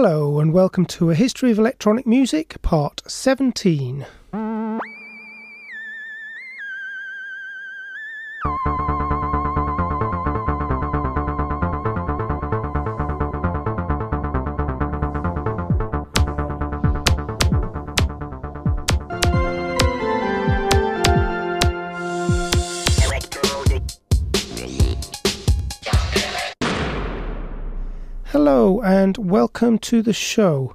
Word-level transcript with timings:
Hello, 0.00 0.38
and 0.38 0.52
welcome 0.52 0.86
to 0.86 1.10
A 1.10 1.14
History 1.16 1.50
of 1.50 1.58
Electronic 1.58 2.06
Music, 2.06 2.62
Part 2.62 3.02
17. 3.08 4.06
Welcome 29.28 29.78
to 29.80 30.00
the 30.00 30.14
show. 30.14 30.74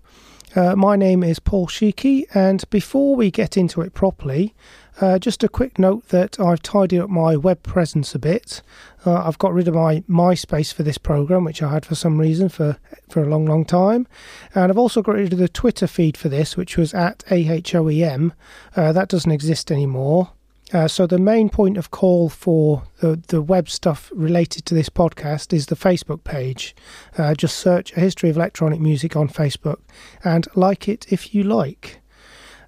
Uh, 0.56 0.76
my 0.76 0.96
name 0.96 1.24
is 1.24 1.39
Paul 1.39 1.66
Sheeky, 1.66 2.25
and 2.36 2.64
before 2.70 3.16
we 3.16 3.32
get 3.32 3.57
into 3.57 3.82
it 3.82 3.96
properly, 3.96 4.54
uh, 5.02 5.18
just 5.18 5.44
a 5.44 5.50
quick 5.50 5.80
note 5.80 6.10
that 6.10 6.39
I've 6.39 6.61
tidied 6.61 7.00
up 7.00 7.10
my 7.10 7.36
web 7.36 7.64
presence 7.64 8.14
a 8.14 8.20
bit. 8.20 8.61
Uh, 9.08 9.24
I've 9.24 9.39
got 9.39 9.56
rid 9.56 9.68
of 9.68 9.74
my 9.74 10.02
MySpace 10.02 10.71
for 10.71 10.84
this 10.84 11.00
program, 11.00 11.46
which 11.46 11.64
I 11.64 11.71
had 11.71 11.84
for 11.84 11.96
some 11.96 12.20
reason 12.20 12.47
for 12.47 12.78
for 13.10 13.24
a 13.24 13.28
long, 13.28 13.47
long 13.47 13.66
time, 13.66 14.06
and 14.54 14.72
I've 14.72 14.78
also 14.78 15.02
got 15.02 15.16
rid 15.16 15.33
of 15.33 15.39
the 15.39 15.50
Twitter 15.50 15.88
feed 15.88 16.16
for 16.16 16.30
this, 16.30 16.56
which 16.56 16.78
was 16.78 16.94
at 16.94 17.24
AHOEM. 17.32 18.33
Uh, 18.75 18.92
that 18.92 19.10
doesn't 19.10 19.32
exist 19.32 19.72
anymore. 19.72 20.30
Uh, 20.72 20.88
so 20.88 21.06
the 21.06 21.20
main 21.20 21.50
point 21.50 21.78
of 21.78 21.92
call 21.92 22.30
for 22.30 22.84
the, 23.00 23.22
the 23.28 23.42
web 23.42 23.70
stuff 23.70 24.12
related 24.16 24.66
to 24.66 24.74
this 24.74 24.89
podcast 24.89 25.54
is 25.54 25.68
the 25.68 25.76
Facebook 25.76 26.24
page. 26.24 26.76
Uh, 27.18 27.34
just 27.36 27.58
search 27.58 27.92
a 27.94 28.00
history 28.00 28.30
of 28.30 28.38
electronic 28.38 28.80
music 28.80 29.16
on 29.16 29.28
Facebook 29.28 29.80
and 30.24 30.48
like 30.56 30.88
it 30.88 31.12
if 31.12 31.36
you 31.36 31.44
like. 31.44 32.00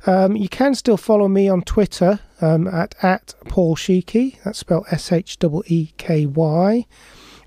Um, 0.05 0.35
you 0.35 0.49
can 0.49 0.75
still 0.75 0.97
follow 0.97 1.27
me 1.27 1.49
on 1.49 1.63
Twitter 1.63 2.19
um, 2.41 2.67
at 2.67 2.93
at 3.01 3.33
Paul. 3.47 3.75
That's 3.75 4.59
spelled 4.59 4.85
S 4.91 5.11
H 5.11 5.37
E 5.41 5.61
E 5.65 5.93
K 5.97 6.25
Y. 6.25 6.85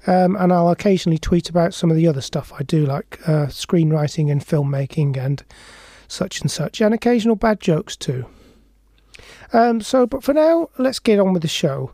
Um, 0.07 0.37
and 0.37 0.53
I'll 0.53 0.71
occasionally 0.71 1.19
tweet 1.19 1.51
about 1.51 1.75
some 1.75 1.91
of 1.91 1.97
the 1.97 2.07
other 2.07 2.23
stuff 2.23 2.53
I 2.59 2.62
do, 2.62 2.87
like 2.87 3.21
uh, 3.27 3.47
screenwriting 3.47 4.31
and 4.31 4.45
filmmaking 4.45 5.19
and 5.19 5.45
such 6.09 6.41
and 6.41 6.51
such, 6.51 6.81
and 6.81 6.95
occasional 6.95 7.37
bad 7.37 7.61
jokes 7.61 7.95
too. 7.95 8.25
Um, 9.53 9.81
so, 9.81 10.07
but 10.07 10.23
for 10.23 10.35
now, 10.35 10.69
let's 10.79 10.99
get 10.99 11.19
on 11.19 11.33
with 11.33 11.43
the 11.43 11.49
show. 11.49 11.93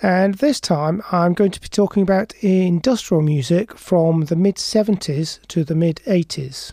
And 0.00 0.34
this 0.34 0.60
time, 0.60 1.02
I'm 1.10 1.34
going 1.34 1.50
to 1.50 1.60
be 1.60 1.68
talking 1.68 2.02
about 2.02 2.32
industrial 2.40 3.22
music 3.22 3.76
from 3.76 4.26
the 4.26 4.36
mid 4.36 4.56
70s 4.56 5.44
to 5.48 5.64
the 5.64 5.74
mid 5.74 5.96
80s. 6.06 6.72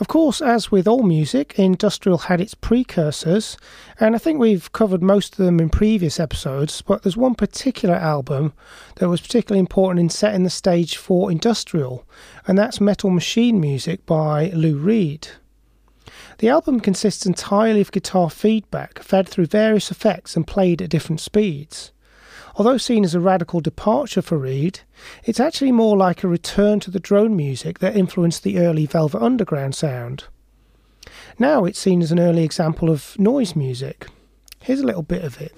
Of 0.00 0.08
course, 0.08 0.40
as 0.40 0.72
with 0.72 0.88
all 0.88 1.02
music, 1.02 1.58
industrial 1.58 2.16
had 2.16 2.40
its 2.40 2.54
precursors, 2.54 3.58
and 4.00 4.14
I 4.14 4.18
think 4.18 4.38
we've 4.38 4.72
covered 4.72 5.02
most 5.02 5.38
of 5.38 5.44
them 5.44 5.60
in 5.60 5.68
previous 5.68 6.18
episodes, 6.18 6.80
but 6.80 7.02
there's 7.02 7.18
one 7.18 7.34
particular 7.34 7.96
album 7.96 8.54
that 8.96 9.10
was 9.10 9.20
particularly 9.20 9.60
important 9.60 10.00
in 10.00 10.08
setting 10.08 10.42
the 10.42 10.48
stage 10.48 10.96
for 10.96 11.30
industrial, 11.30 12.06
and 12.46 12.56
that's 12.56 12.80
Metal 12.80 13.10
Machine 13.10 13.60
Music 13.60 14.06
by 14.06 14.48
Lou 14.54 14.78
Reed. 14.78 15.28
The 16.40 16.48
album 16.48 16.80
consists 16.80 17.26
entirely 17.26 17.82
of 17.82 17.92
guitar 17.92 18.30
feedback 18.30 19.00
fed 19.00 19.28
through 19.28 19.44
various 19.44 19.90
effects 19.90 20.36
and 20.36 20.46
played 20.46 20.80
at 20.80 20.88
different 20.88 21.20
speeds. 21.20 21.92
Although 22.56 22.78
seen 22.78 23.04
as 23.04 23.14
a 23.14 23.20
radical 23.20 23.60
departure 23.60 24.22
for 24.22 24.38
Reed, 24.38 24.80
it's 25.22 25.38
actually 25.38 25.70
more 25.70 25.98
like 25.98 26.24
a 26.24 26.28
return 26.28 26.80
to 26.80 26.90
the 26.90 26.98
drone 26.98 27.36
music 27.36 27.80
that 27.80 27.94
influenced 27.94 28.42
the 28.42 28.58
early 28.58 28.86
Velvet 28.86 29.20
Underground 29.20 29.74
sound. 29.74 30.24
Now 31.38 31.66
it's 31.66 31.78
seen 31.78 32.00
as 32.00 32.10
an 32.10 32.18
early 32.18 32.42
example 32.42 32.88
of 32.88 33.18
noise 33.18 33.54
music. 33.54 34.06
Here's 34.62 34.80
a 34.80 34.86
little 34.86 35.02
bit 35.02 35.22
of 35.22 35.42
it. 35.42 35.54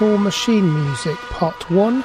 Metal 0.00 0.16
Machine 0.16 0.86
Music 0.86 1.18
Part 1.28 1.70
1 1.70 2.04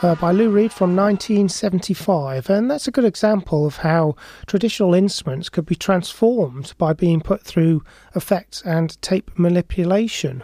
uh, 0.00 0.14
by 0.14 0.32
Lou 0.32 0.48
Reed 0.48 0.72
from 0.72 0.96
1975. 0.96 2.48
And 2.48 2.70
that's 2.70 2.88
a 2.88 2.90
good 2.90 3.04
example 3.04 3.66
of 3.66 3.76
how 3.76 4.16
traditional 4.46 4.94
instruments 4.94 5.50
could 5.50 5.66
be 5.66 5.74
transformed 5.74 6.72
by 6.78 6.94
being 6.94 7.20
put 7.20 7.42
through 7.42 7.84
effects 8.14 8.62
and 8.62 9.00
tape 9.02 9.30
manipulation. 9.38 10.42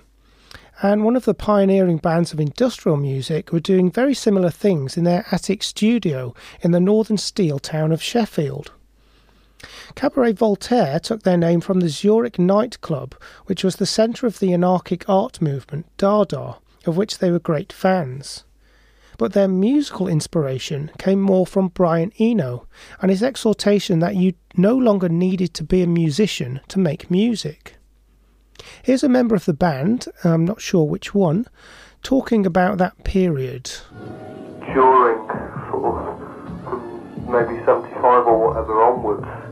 And 0.82 1.02
one 1.02 1.16
of 1.16 1.24
the 1.24 1.32
pioneering 1.32 1.96
bands 1.96 2.34
of 2.34 2.40
industrial 2.40 2.98
music 2.98 3.50
were 3.50 3.60
doing 3.60 3.90
very 3.90 4.12
similar 4.12 4.50
things 4.50 4.98
in 4.98 5.04
their 5.04 5.24
attic 5.32 5.62
studio 5.62 6.34
in 6.60 6.72
the 6.72 6.80
northern 6.80 7.16
steel 7.16 7.58
town 7.58 7.92
of 7.92 8.02
Sheffield. 8.02 8.72
Cabaret 9.94 10.32
Voltaire 10.32 11.00
took 11.00 11.22
their 11.22 11.38
name 11.38 11.62
from 11.62 11.80
the 11.80 11.88
Zurich 11.88 12.38
nightclub, 12.38 13.14
which 13.46 13.64
was 13.64 13.76
the 13.76 13.86
centre 13.86 14.26
of 14.26 14.38
the 14.38 14.52
anarchic 14.52 15.08
art 15.08 15.40
movement 15.40 15.86
Dada, 15.96 16.58
of 16.90 16.96
which 16.96 17.18
they 17.18 17.30
were 17.30 17.38
great 17.38 17.72
fans. 17.72 18.44
But 19.16 19.32
their 19.32 19.48
musical 19.48 20.08
inspiration 20.08 20.90
came 20.98 21.20
more 21.20 21.46
from 21.46 21.68
Brian 21.68 22.12
Eno 22.18 22.66
and 23.00 23.10
his 23.10 23.22
exhortation 23.22 24.00
that 24.00 24.16
you 24.16 24.34
no 24.56 24.76
longer 24.76 25.08
needed 25.08 25.54
to 25.54 25.64
be 25.64 25.82
a 25.82 25.86
musician 25.86 26.60
to 26.68 26.78
make 26.78 27.10
music. 27.10 27.76
Here's 28.82 29.02
a 29.02 29.08
member 29.08 29.34
of 29.34 29.44
the 29.44 29.54
band, 29.54 30.06
I'm 30.24 30.44
not 30.44 30.60
sure 30.60 30.84
which 30.84 31.14
one, 31.14 31.46
talking 32.02 32.46
about 32.46 32.78
that 32.78 33.04
period. 33.04 33.70
During 34.74 35.26
sort 35.70 36.02
of 36.02 37.28
maybe 37.28 37.62
75 37.64 38.26
or 38.26 38.48
whatever 38.48 38.82
onwards, 38.82 39.49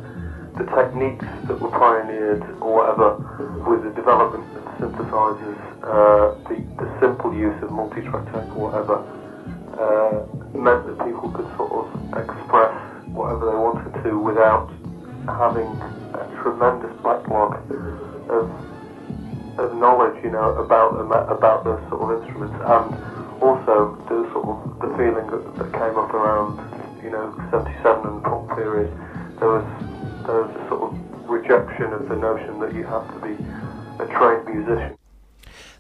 the 0.59 0.67
techniques 0.75 1.25
that 1.47 1.59
were 1.61 1.71
pioneered 1.71 2.43
or 2.61 2.83
whatever 2.83 3.17
with 3.65 3.85
the 3.85 3.91
development 3.95 4.45
of 4.57 4.65
synthesizers, 4.83 5.61
uh, 5.87 6.35
the, 6.51 6.59
the 6.83 6.89
simple 7.01 7.33
use 7.33 7.57
of 7.63 7.71
multi-track 7.71 8.27
tape 8.27 8.51
or 8.59 8.69
whatever, 8.69 8.99
uh, 9.79 10.27
meant 10.59 10.83
that 10.87 10.99
people 11.07 11.31
could 11.31 11.47
sort 11.57 11.71
of 11.71 11.87
express 12.19 12.75
whatever 13.15 13.47
they 13.47 13.59
wanted 13.59 13.93
to 14.03 14.19
without 14.19 14.69
having 15.31 15.67
a 16.19 16.25
tremendous 16.43 16.93
backlog 17.03 17.55
of 18.29 18.51
of 19.59 19.75
knowledge, 19.75 20.15
you 20.23 20.31
know, 20.31 20.55
about 20.63 20.95
about 21.01 21.65
those 21.65 21.83
sort 21.91 22.03
of 22.03 22.23
instruments, 22.23 22.55
and 22.55 23.43
also 23.43 23.99
the 24.07 24.23
sort 24.33 24.47
of 24.47 24.59
the 24.79 24.91
feeling 24.97 25.27
that, 25.27 25.43
that 25.59 25.71
came 25.75 25.99
up 25.99 26.15
around, 26.15 26.59
you 27.03 27.11
know, 27.11 27.35
77 27.51 28.07
and 28.07 28.19
the 28.19 28.29
punk 28.29 28.55
period. 28.55 28.91
There 29.41 29.51
was 29.51 29.67
was 30.29 30.51
a 30.51 30.69
sort 30.69 30.93
of 30.93 31.29
rejection 31.29 31.93
of 31.93 32.09
the 32.09 32.17
notion 32.17 32.61
that 32.61 32.75
you 32.75 32.85
have 32.85 33.07
to 33.15 33.27
be 33.27 33.35
a 34.03 34.07
trained 34.07 34.45
musician. 34.55 34.97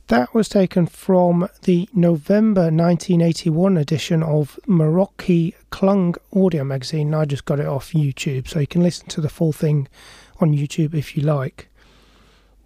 That 0.06 0.33
was 0.33 0.49
taken 0.49 0.87
from 0.87 1.49
the 1.62 1.87
November 1.93 2.62
1981 2.62 3.77
edition 3.77 4.23
of 4.23 4.59
Merauke 4.67 5.55
Klung 5.71 6.17
audio 6.35 6.65
magazine. 6.65 7.12
I 7.12 7.27
just 7.27 7.45
got 7.45 7.61
it 7.61 7.67
off 7.67 7.93
YouTube, 7.93 8.49
so 8.49 8.59
you 8.59 8.67
can 8.67 8.83
listen 8.83 9.06
to 9.09 9.21
the 9.21 9.29
full 9.29 9.53
thing 9.53 9.87
on 10.41 10.55
YouTube 10.55 10.95
if 10.95 11.15
you 11.15 11.23
like. 11.23 11.69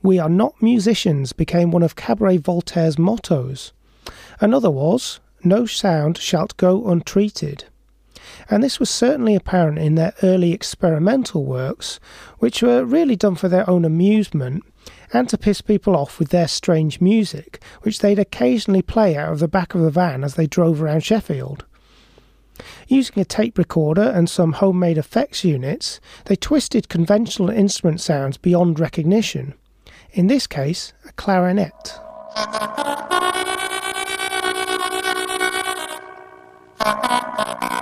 We 0.05 0.21
are 0.21 0.29
not 0.29 0.63
musicians 0.63 1.33
became 1.33 1.73
one 1.73 1.83
of 1.83 1.97
Cabaret 1.97 2.37
Voltaire's 2.39 2.99
mottos. 2.99 3.73
Another 4.41 4.71
was, 4.71 5.19
No 5.43 5.67
sound 5.67 6.17
shalt 6.19 6.57
go 6.57 6.87
untreated 6.87 7.65
and 8.49 8.63
this 8.63 8.79
was 8.79 8.91
certainly 8.91 9.35
apparent 9.35 9.79
in 9.79 9.95
their 9.95 10.15
early 10.23 10.53
experimental 10.53 11.45
works, 11.45 11.99
which 12.39 12.63
were 12.63 12.85
really 12.85 13.17
done 13.17 13.35
for 13.35 13.49
their 13.49 13.69
own 13.69 13.85
amusement 13.85 14.65
and 15.13 15.29
to 15.29 15.39
piss 15.39 15.61
people 15.61 15.97
off 15.97 16.19
with 16.19 16.31
their 16.31 16.49
strange 16.49 17.01
music, 17.01 17.63
which 17.83 17.99
they'd 17.99 18.19
occasionally 18.19 18.83
play 18.83 19.17
out 19.17 19.33
of 19.33 19.39
the 19.39 19.49
back 19.49 19.75
of 19.75 19.83
the 19.83 19.91
van 19.91 20.25
as 20.25 20.35
they 20.35 20.47
drove 20.47 20.83
around 20.83 21.05
Sheffield. 21.05 21.65
Using 22.89 23.19
a 23.19 23.25
tape 23.25 23.59
recorder 23.59 24.03
and 24.03 24.29
some 24.29 24.55
homemade 24.55 24.99
effects 24.99 25.45
units, 25.45 26.01
they 26.27 26.37
twisted 26.37 26.89
conventional 26.89 27.51
instrument 27.51 28.01
sounds 28.01 28.37
beyond 28.37 28.79
recognition. 28.79 29.55
In 30.13 30.27
this 30.27 30.47
case, 30.47 30.93
a 31.07 31.13
clarinet. 31.13 31.99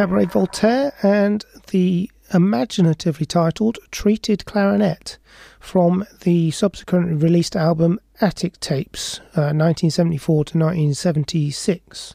Cabaret 0.00 0.24
Voltaire 0.24 0.94
and 1.02 1.44
the 1.72 2.10
imaginatively 2.32 3.26
titled 3.26 3.76
Treated 3.90 4.46
Clarinet 4.46 5.18
from 5.58 6.06
the 6.22 6.50
subsequently 6.52 7.12
released 7.12 7.54
album 7.54 8.00
Attic 8.18 8.58
Tapes, 8.60 9.18
uh, 9.36 9.52
1974 9.52 10.44
to 10.46 10.58
1976. 10.58 12.14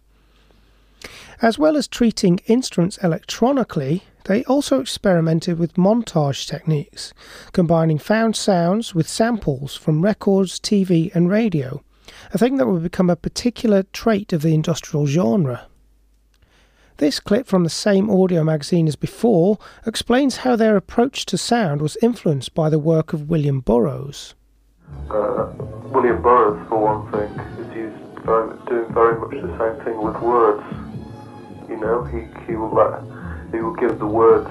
As 1.44 1.60
well 1.60 1.78
as 1.78 1.88
treating 1.88 2.40
instruments 2.48 2.98
electronically, 3.04 4.02
they 4.24 4.44
also 4.46 4.80
experimented 4.80 5.60
with 5.60 5.76
montage 5.76 6.48
techniques, 6.48 7.14
combining 7.52 8.00
found 8.00 8.36
sounds 8.36 8.96
with 8.96 9.08
samples 9.08 9.76
from 9.76 10.02
records, 10.02 10.60
TV, 10.60 11.14
and 11.14 11.30
radio, 11.30 11.84
a 12.34 12.40
thing 12.40 12.58
that 12.58 12.66
would 12.66 12.82
become 12.82 13.12
a 13.12 13.16
particular 13.16 13.84
trait 13.94 14.34
of 14.34 14.42
the 14.42 14.56
industrial 14.56 15.06
genre. 15.06 15.68
This 16.98 17.20
clip 17.20 17.46
from 17.46 17.66
the 17.66 17.70
same 17.70 18.10
audio 18.10 18.42
magazine 18.42 18.88
as 18.88 18.96
before 18.96 19.58
explains 19.86 20.38
how 20.38 20.56
their 20.56 20.78
approach 20.78 21.26
to 21.26 21.38
sound 21.38 21.82
was 21.82 21.98
influenced 22.02 22.54
by 22.54 22.70
the 22.70 22.80
work 22.80 23.12
of 23.12 23.30
William 23.30 23.60
Burroughs. 23.60 24.34
Uh, 25.10 25.52
William 25.92 26.22
Burroughs, 26.22 26.66
for 26.70 26.80
one 26.80 27.12
thing, 27.12 27.30
is 27.60 27.76
used 27.76 28.24
very, 28.24 28.48
doing 28.68 28.94
very 28.94 29.20
much 29.20 29.32
the 29.32 29.52
same 29.60 29.84
thing 29.84 30.02
with 30.02 30.16
words. 30.22 30.64
You 31.68 31.76
know, 31.76 32.06
he, 32.06 32.28
he 32.48 32.56
will 32.56 32.72
let, 32.72 33.04
he 33.52 33.60
will 33.60 33.76
give 33.76 34.00
the 34.00 34.08
words 34.08 34.48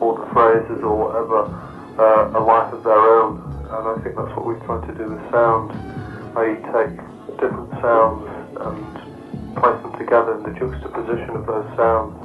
or 0.00 0.24
the 0.24 0.32
phrases 0.32 0.82
or 0.82 0.96
whatever 0.96 1.52
uh, 2.00 2.38
a 2.38 2.40
life 2.40 2.72
of 2.72 2.82
their 2.82 2.98
own, 2.98 3.44
and 3.68 3.88
I 3.88 4.02
think 4.02 4.16
that's 4.16 4.34
what 4.34 4.46
we've 4.46 4.64
tried 4.64 4.86
to 4.88 4.94
do 4.94 5.10
with 5.10 5.30
sound. 5.30 5.70
I 6.34 6.56
take 6.72 6.96
different 7.36 7.70
sounds 7.82 8.19
place 9.60 9.80
them 9.82 9.92
together 9.98 10.34
and 10.34 10.44
the 10.44 10.58
juxtaposition 10.58 11.30
of 11.30 11.46
those 11.46 11.76
sounds 11.76 12.16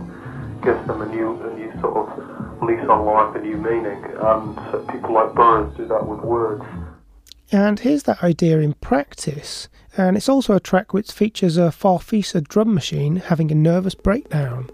gives 0.63 0.85
them 0.87 1.01
a 1.01 1.05
new, 1.07 1.39
a 1.43 1.53
new 1.53 1.71
sort 1.79 1.95
of 1.95 2.63
lease 2.63 2.87
on 2.89 3.05
life, 3.05 3.35
a 3.35 3.39
new 3.39 3.57
meaning. 3.57 4.03
And 4.17 4.55
so 4.71 4.85
people 4.91 5.13
like 5.13 5.33
Burroughs 5.35 5.75
do 5.77 5.87
that 5.87 6.07
with 6.07 6.21
words. 6.21 6.63
And 7.51 7.79
here's 7.79 8.03
that 8.03 8.23
idea 8.23 8.59
in 8.59 8.73
practice. 8.73 9.69
And 9.95 10.17
it's 10.17 10.27
also 10.27 10.55
a 10.55 10.59
track 10.59 10.93
which 10.93 11.11
features 11.11 11.57
a 11.57 11.69
Farfisa 11.69 12.45
drum 12.45 12.73
machine 12.73 13.17
having 13.17 13.51
a 13.51 13.55
nervous 13.55 13.95
breakdown. 13.95 14.69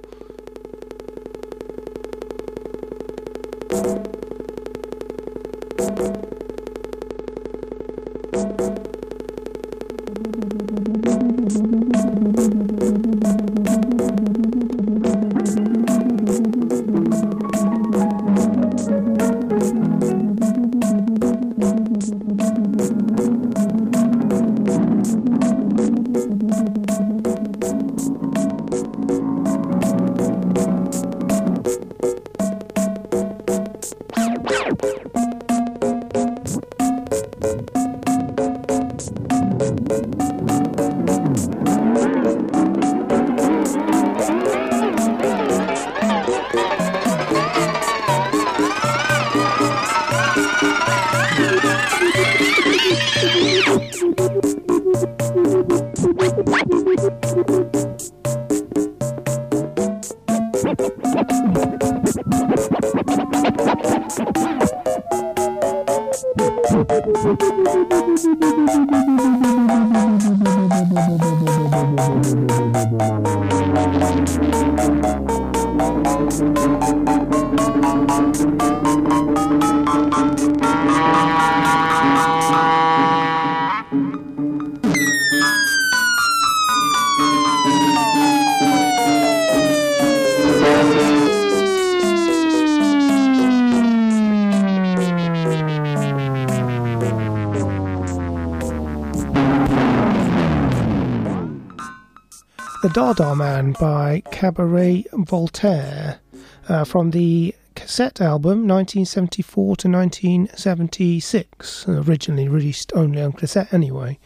Dada 102.93 103.33
Man 103.36 103.71
by 103.79 104.21
Cabaret 104.31 105.05
Voltaire 105.13 106.19
uh, 106.67 106.83
from 106.83 107.12
the 107.12 107.55
cassette 107.74 108.19
album 108.19 108.67
1974 108.67 109.77
to 109.77 109.88
1976, 109.88 111.88
originally 111.88 112.50
released 112.50 112.91
only 112.93 113.21
on 113.21 113.31
cassette 113.31 113.74
anyway. 113.74 114.19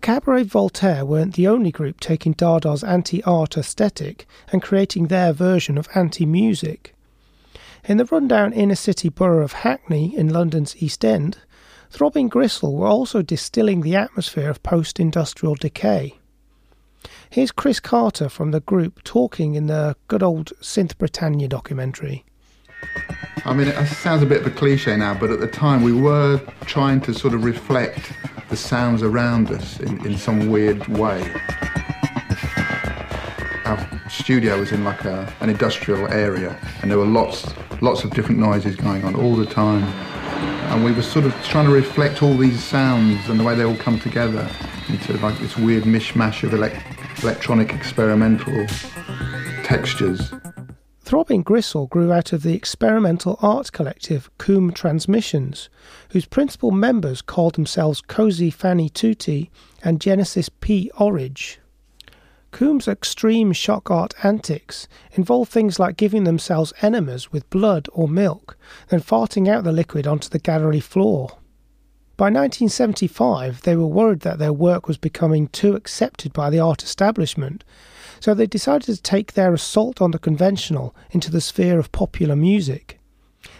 Cabaret 0.00 0.44
Voltaire 0.44 1.04
weren't 1.04 1.34
the 1.34 1.48
only 1.48 1.72
group 1.72 1.98
taking 1.98 2.34
Dada's 2.34 2.84
anti 2.84 3.24
art 3.24 3.56
aesthetic 3.56 4.28
and 4.52 4.62
creating 4.62 5.08
their 5.08 5.32
version 5.32 5.76
of 5.76 5.88
anti 5.96 6.26
music. 6.26 6.94
In 7.86 7.96
the 7.96 8.04
rundown 8.04 8.52
inner 8.52 8.76
city 8.76 9.08
borough 9.08 9.42
of 9.42 9.52
Hackney 9.52 10.16
in 10.16 10.32
London's 10.32 10.80
East 10.80 11.04
End, 11.04 11.38
Throbbing 11.90 12.28
Gristle 12.28 12.76
were 12.76 12.86
also 12.86 13.20
distilling 13.20 13.80
the 13.80 13.96
atmosphere 13.96 14.48
of 14.48 14.62
post 14.62 15.00
industrial 15.00 15.56
decay. 15.56 16.20
Here's 17.34 17.50
Chris 17.50 17.80
Carter 17.80 18.28
from 18.28 18.52
the 18.52 18.60
group 18.60 19.02
talking 19.02 19.56
in 19.56 19.66
the 19.66 19.96
good 20.06 20.22
old 20.22 20.52
Synth 20.60 20.96
Britannia 20.96 21.48
documentary. 21.48 22.24
I 23.44 23.52
mean, 23.52 23.66
it 23.66 23.86
sounds 23.88 24.22
a 24.22 24.26
bit 24.26 24.42
of 24.42 24.46
a 24.46 24.50
cliche 24.52 24.96
now, 24.96 25.14
but 25.14 25.30
at 25.30 25.40
the 25.40 25.48
time 25.48 25.82
we 25.82 25.92
were 25.92 26.40
trying 26.60 27.00
to 27.00 27.12
sort 27.12 27.34
of 27.34 27.42
reflect 27.42 28.12
the 28.50 28.56
sounds 28.56 29.02
around 29.02 29.50
us 29.50 29.80
in, 29.80 30.06
in 30.06 30.16
some 30.16 30.48
weird 30.48 30.86
way. 30.86 31.28
Our 33.64 34.00
studio 34.08 34.60
was 34.60 34.70
in 34.70 34.84
like 34.84 35.04
a, 35.04 35.34
an 35.40 35.50
industrial 35.50 36.06
area, 36.12 36.56
and 36.82 36.90
there 36.92 36.98
were 36.98 37.04
lots, 37.04 37.52
lots 37.82 38.04
of 38.04 38.12
different 38.12 38.38
noises 38.38 38.76
going 38.76 39.02
on 39.04 39.16
all 39.16 39.34
the 39.34 39.46
time. 39.46 39.82
And 40.70 40.84
we 40.84 40.92
were 40.92 41.02
sort 41.02 41.24
of 41.24 41.34
trying 41.42 41.66
to 41.66 41.72
reflect 41.72 42.22
all 42.22 42.36
these 42.36 42.62
sounds 42.62 43.28
and 43.28 43.40
the 43.40 43.44
way 43.44 43.56
they 43.56 43.64
all 43.64 43.76
come 43.76 43.98
together 43.98 44.48
into 44.88 45.14
like 45.14 45.36
this 45.40 45.56
weird 45.56 45.82
mishmash 45.82 46.44
of 46.44 46.54
elect- 46.54 46.93
electronic 47.22 47.72
experimental 47.72 48.66
textures. 49.62 50.32
Throbbing 51.00 51.42
Gristle 51.42 51.86
grew 51.86 52.12
out 52.12 52.32
of 52.32 52.42
the 52.42 52.54
experimental 52.54 53.38
art 53.42 53.72
collective 53.72 54.30
COUM 54.38 54.72
Transmissions, 54.72 55.68
whose 56.10 56.24
principal 56.24 56.70
members 56.70 57.20
called 57.20 57.54
themselves 57.54 58.00
Cosey 58.00 58.50
Fanni 58.50 58.90
Tutti 58.92 59.50
and 59.82 60.00
Genesis 60.00 60.48
P. 60.48 60.90
Orridge. 60.98 61.60
COUM's 62.52 62.88
extreme 62.88 63.52
shock 63.52 63.90
art 63.90 64.14
antics 64.22 64.88
involve 65.12 65.48
things 65.48 65.78
like 65.78 65.96
giving 65.96 66.24
themselves 66.24 66.72
enemas 66.82 67.32
with 67.32 67.50
blood 67.50 67.88
or 67.92 68.08
milk, 68.08 68.56
then 68.88 69.00
farting 69.00 69.48
out 69.48 69.64
the 69.64 69.72
liquid 69.72 70.06
onto 70.06 70.28
the 70.28 70.38
gallery 70.38 70.80
floor. 70.80 71.36
By 72.16 72.26
1975, 72.26 73.62
they 73.62 73.76
were 73.76 73.86
worried 73.86 74.20
that 74.20 74.38
their 74.38 74.52
work 74.52 74.86
was 74.86 74.96
becoming 74.96 75.48
too 75.48 75.74
accepted 75.74 76.32
by 76.32 76.48
the 76.50 76.60
art 76.60 76.82
establishment 76.82 77.64
so 78.24 78.32
they 78.32 78.46
decided 78.46 78.86
to 78.86 79.02
take 79.02 79.34
their 79.34 79.52
assault 79.52 80.00
on 80.00 80.10
the 80.12 80.18
conventional 80.18 80.96
into 81.10 81.30
the 81.30 81.42
sphere 81.42 81.78
of 81.78 81.92
popular 81.92 82.34
music. 82.34 82.98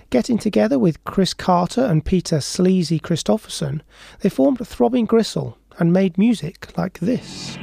Getting 0.08 0.38
together 0.38 0.78
with 0.78 1.04
Chris 1.04 1.34
Carter 1.34 1.84
and 1.84 2.02
Peter 2.02 2.40
Sleazy 2.40 2.99
Christopherson, 2.99 3.82
they 4.20 4.30
formed 4.30 4.66
Throbbing 4.66 5.04
Gristle 5.04 5.58
and 5.78 5.92
made 5.92 6.16
music 6.16 6.76
like 6.78 6.99
this. 7.00 7.58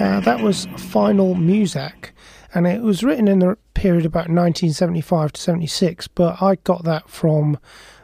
Uh, 0.00 0.18
that 0.20 0.40
was 0.40 0.66
Final 0.76 1.36
Muzak, 1.36 2.10
and 2.52 2.66
it 2.66 2.82
was 2.82 3.04
written 3.04 3.28
in 3.28 3.38
the 3.38 3.56
period 3.74 4.04
about 4.04 4.28
1975 4.28 5.32
to 5.32 5.40
76, 5.40 6.08
but 6.08 6.42
I 6.42 6.56
got 6.56 6.82
that 6.82 7.08
from 7.08 7.58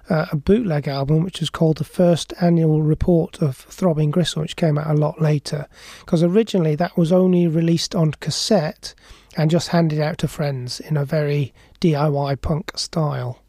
uh, 0.09 0.27
a 0.31 0.37
bootleg 0.37 0.87
album 0.87 1.25
which 1.25 1.41
was 1.41 1.51
called 1.51 1.79
the 1.79 1.85
First 1.85 2.33
Annual 2.41 2.83
Report 2.83 3.43
of 3.43 3.57
Throbbing 3.57 4.13
Gristle, 4.13 4.43
which 4.43 4.55
came 4.55 4.79
out 4.79 4.87
a 4.87 4.99
lot 4.99 5.21
later. 5.21 5.67
Because 6.01 6.23
originally 6.23 6.77
that 6.77 6.97
was 6.97 7.11
only 7.11 7.49
released 7.49 7.97
on 7.97 8.13
cassette 8.13 8.95
and 9.37 9.51
just 9.51 9.69
handed 9.69 10.01
out 10.01 10.19
to 10.19 10.29
friends 10.29 10.79
in 10.79 10.97
a 10.97 11.05
very 11.05 11.53
DIY 11.81 12.41
punk 12.41 12.71
style. 12.77 13.43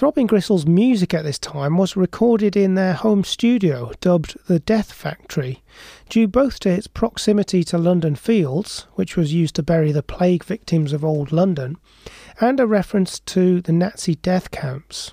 Throbbing 0.00 0.28
Gristle's 0.28 0.64
music 0.64 1.12
at 1.12 1.24
this 1.24 1.38
time 1.38 1.76
was 1.76 1.94
recorded 1.94 2.56
in 2.56 2.74
their 2.74 2.94
home 2.94 3.22
studio, 3.22 3.92
dubbed 4.00 4.34
the 4.46 4.58
Death 4.58 4.94
Factory, 4.94 5.62
due 6.08 6.26
both 6.26 6.58
to 6.60 6.70
its 6.70 6.86
proximity 6.86 7.62
to 7.64 7.76
London 7.76 8.16
Fields, 8.16 8.86
which 8.94 9.14
was 9.14 9.34
used 9.34 9.56
to 9.56 9.62
bury 9.62 9.92
the 9.92 10.02
plague 10.02 10.42
victims 10.42 10.94
of 10.94 11.04
old 11.04 11.32
London, 11.32 11.76
and 12.40 12.58
a 12.58 12.66
reference 12.66 13.20
to 13.20 13.60
the 13.60 13.72
Nazi 13.72 14.14
death 14.14 14.50
camps. 14.50 15.12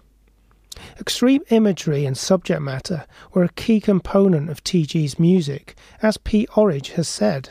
Extreme 0.97 1.41
imagery 1.49 2.05
and 2.05 2.17
subject 2.17 2.61
matter 2.61 3.05
were 3.33 3.43
a 3.43 3.49
key 3.49 3.81
component 3.81 4.49
of 4.49 4.63
TG's 4.63 5.19
music, 5.19 5.75
as 6.01 6.15
Pete 6.15 6.47
Orridge 6.55 6.91
has 6.91 7.09
said. 7.09 7.49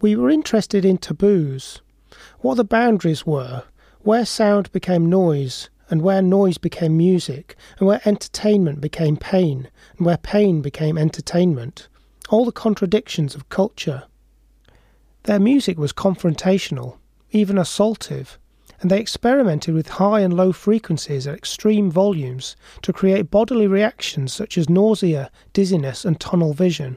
We 0.00 0.16
were 0.16 0.30
interested 0.30 0.84
in 0.84 0.98
taboos, 0.98 1.80
what 2.40 2.56
the 2.56 2.64
boundaries 2.64 3.24
were, 3.24 3.62
where 4.00 4.26
sound 4.26 4.72
became 4.72 5.08
noise, 5.08 5.70
and 5.90 6.02
where 6.02 6.22
noise 6.22 6.58
became 6.58 6.96
music, 6.96 7.56
and 7.78 7.86
where 7.86 8.00
entertainment 8.04 8.80
became 8.80 9.16
pain, 9.16 9.68
and 9.96 10.06
where 10.06 10.18
pain 10.18 10.60
became 10.60 10.98
entertainment, 10.98 11.88
all 12.28 12.44
the 12.44 12.52
contradictions 12.52 13.34
of 13.34 13.48
culture. 13.48 14.04
Their 15.24 15.40
music 15.40 15.78
was 15.78 15.92
confrontational, 15.92 16.98
even 17.30 17.56
assaultive, 17.56 18.38
and 18.80 18.90
they 18.90 19.00
experimented 19.00 19.74
with 19.74 19.88
high 19.88 20.20
and 20.20 20.34
low 20.34 20.52
frequencies 20.52 21.26
at 21.26 21.36
extreme 21.36 21.90
volumes 21.90 22.54
to 22.82 22.92
create 22.92 23.30
bodily 23.30 23.66
reactions 23.66 24.32
such 24.32 24.56
as 24.56 24.70
nausea, 24.70 25.30
dizziness, 25.52 26.04
and 26.04 26.20
tunnel 26.20 26.52
vision. 26.52 26.96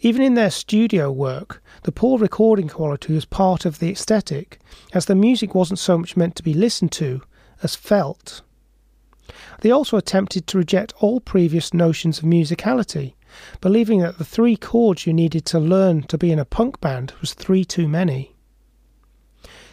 Even 0.00 0.22
in 0.22 0.34
their 0.34 0.50
studio 0.50 1.10
work, 1.10 1.62
the 1.82 1.92
poor 1.92 2.18
recording 2.18 2.68
quality 2.68 3.12
was 3.12 3.24
part 3.24 3.64
of 3.64 3.78
the 3.78 3.90
aesthetic, 3.90 4.60
as 4.92 5.06
the 5.06 5.14
music 5.14 5.54
wasn't 5.54 5.78
so 5.78 5.98
much 5.98 6.16
meant 6.16 6.36
to 6.36 6.42
be 6.42 6.54
listened 6.54 6.92
to 6.92 7.20
as 7.62 7.74
felt. 7.74 8.42
They 9.60 9.70
also 9.70 9.96
attempted 9.96 10.46
to 10.46 10.58
reject 10.58 10.94
all 11.00 11.20
previous 11.20 11.74
notions 11.74 12.18
of 12.18 12.24
musicality, 12.24 13.14
believing 13.60 14.00
that 14.00 14.18
the 14.18 14.24
three 14.24 14.56
chords 14.56 15.06
you 15.06 15.12
needed 15.12 15.44
to 15.46 15.58
learn 15.58 16.02
to 16.04 16.16
be 16.16 16.32
in 16.32 16.38
a 16.38 16.44
punk 16.44 16.80
band 16.80 17.12
was 17.20 17.34
three 17.34 17.64
too 17.64 17.88
many. 17.88 18.34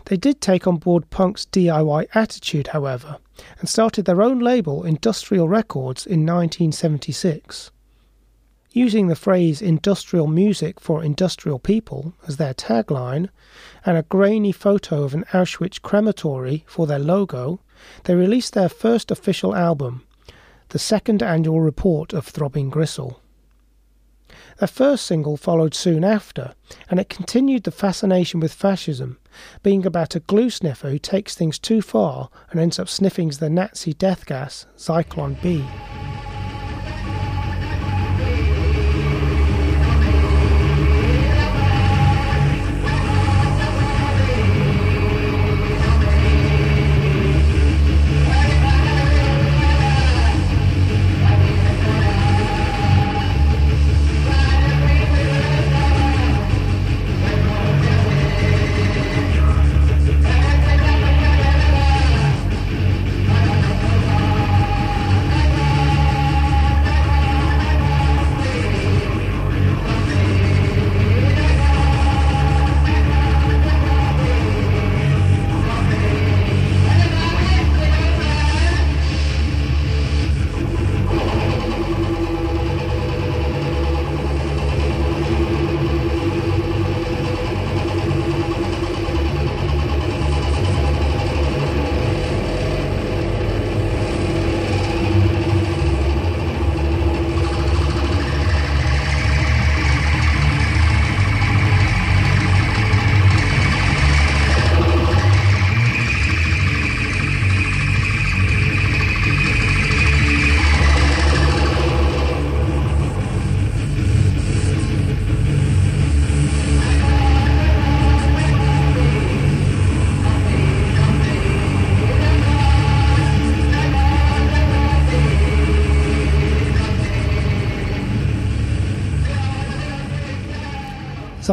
They 0.05 0.17
did 0.17 0.39
take 0.39 0.67
on 0.67 0.77
board 0.77 1.09
punk's 1.09 1.45
DIY 1.47 2.07
attitude, 2.13 2.67
however, 2.67 3.17
and 3.59 3.67
started 3.67 4.05
their 4.05 4.21
own 4.21 4.39
label, 4.39 4.83
Industrial 4.83 5.47
Records, 5.47 6.05
in 6.05 6.25
1976. 6.25 7.71
Using 8.71 9.07
the 9.07 9.15
phrase 9.15 9.61
industrial 9.61 10.27
music 10.27 10.79
for 10.79 11.03
industrial 11.03 11.59
people 11.59 12.13
as 12.27 12.37
their 12.37 12.53
tagline, 12.53 13.29
and 13.85 13.97
a 13.97 14.03
grainy 14.03 14.51
photo 14.51 15.03
of 15.03 15.13
an 15.13 15.23
Auschwitz 15.31 15.81
crematory 15.81 16.65
for 16.67 16.85
their 16.85 16.99
logo, 16.99 17.61
they 18.03 18.15
released 18.15 18.53
their 18.53 18.69
first 18.69 19.11
official 19.11 19.55
album, 19.55 20.03
the 20.69 20.79
second 20.79 21.21
annual 21.21 21.61
report 21.61 22.13
of 22.13 22.25
Throbbing 22.25 22.69
Gristle. 22.69 23.21
Their 24.59 24.67
first 24.67 25.05
single 25.05 25.37
followed 25.37 25.73
soon 25.73 26.03
after, 26.03 26.53
and 26.89 26.99
it 26.99 27.09
continued 27.09 27.63
the 27.63 27.71
fascination 27.71 28.39
with 28.39 28.53
fascism, 28.53 29.17
being 29.63 29.85
about 29.85 30.15
a 30.15 30.21
glue 30.21 30.49
sniffer 30.49 30.89
who 30.89 30.99
takes 30.99 31.35
things 31.35 31.59
too 31.59 31.81
far 31.81 32.29
and 32.51 32.59
ends 32.59 32.79
up 32.79 32.87
sniffing 32.87 33.29
the 33.29 33.49
Nazi 33.49 33.93
death 33.93 34.25
gas, 34.25 34.65
Zyklon 34.77 35.41
B. 35.41 35.65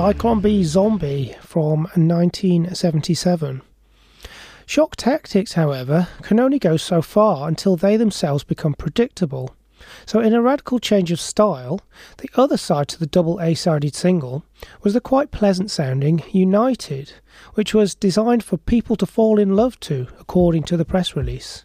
Zyklon 0.03 0.43
B 0.43 0.65
Zombie 0.65 1.37
from 1.43 1.85
1977. 1.95 3.63
Shock 4.67 4.97
tactics, 4.97 5.53
however, 5.53 6.09
can 6.23 6.41
only 6.41 6.59
go 6.59 6.77
so 6.77 7.03
far 7.03 7.47
until 7.47 7.77
they 7.77 7.97
themselves 7.97 8.43
become 8.43 8.75
predictable. 8.75 9.55
So, 10.05 10.19
in 10.19 10.35
a 10.35 10.43
radical 10.43 10.81
change 10.81 11.13
of 11.13 11.21
style, 11.21 11.83
the 12.19 12.29
other 12.35 12.57
side 12.57 12.89
to 12.89 12.99
the 12.99 13.07
double 13.07 13.39
A 13.41 13.55
sided 13.55 13.95
single 13.95 14.45
was 14.83 14.93
the 14.93 15.01
quite 15.01 15.31
pleasant 15.31 15.71
sounding 15.71 16.25
United, 16.33 17.13
which 17.55 17.73
was 17.73 17.95
designed 17.95 18.43
for 18.43 18.57
people 18.57 18.97
to 18.97 19.07
fall 19.07 19.39
in 19.39 19.55
love 19.55 19.79
to, 19.81 20.09
according 20.19 20.65
to 20.65 20.77
the 20.77 20.85
press 20.85 21.15
release. 21.15 21.65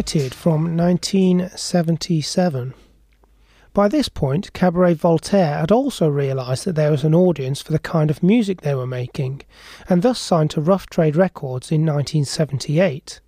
From 0.00 0.78
1977. 0.78 2.72
By 3.74 3.86
this 3.86 4.08
point, 4.08 4.50
Cabaret 4.54 4.94
Voltaire 4.94 5.58
had 5.58 5.70
also 5.70 6.08
realised 6.08 6.64
that 6.64 6.74
there 6.74 6.90
was 6.90 7.04
an 7.04 7.14
audience 7.14 7.60
for 7.60 7.72
the 7.72 7.78
kind 7.78 8.10
of 8.10 8.22
music 8.22 8.62
they 8.62 8.74
were 8.74 8.86
making, 8.86 9.42
and 9.90 10.00
thus 10.00 10.18
signed 10.18 10.52
to 10.52 10.62
Rough 10.62 10.86
Trade 10.86 11.16
Records 11.16 11.70
in 11.70 11.82
1978. 11.82 13.20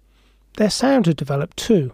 Their 0.57 0.71
sound 0.71 1.05
had 1.05 1.19
developed 1.19 1.59
too, 1.59 1.93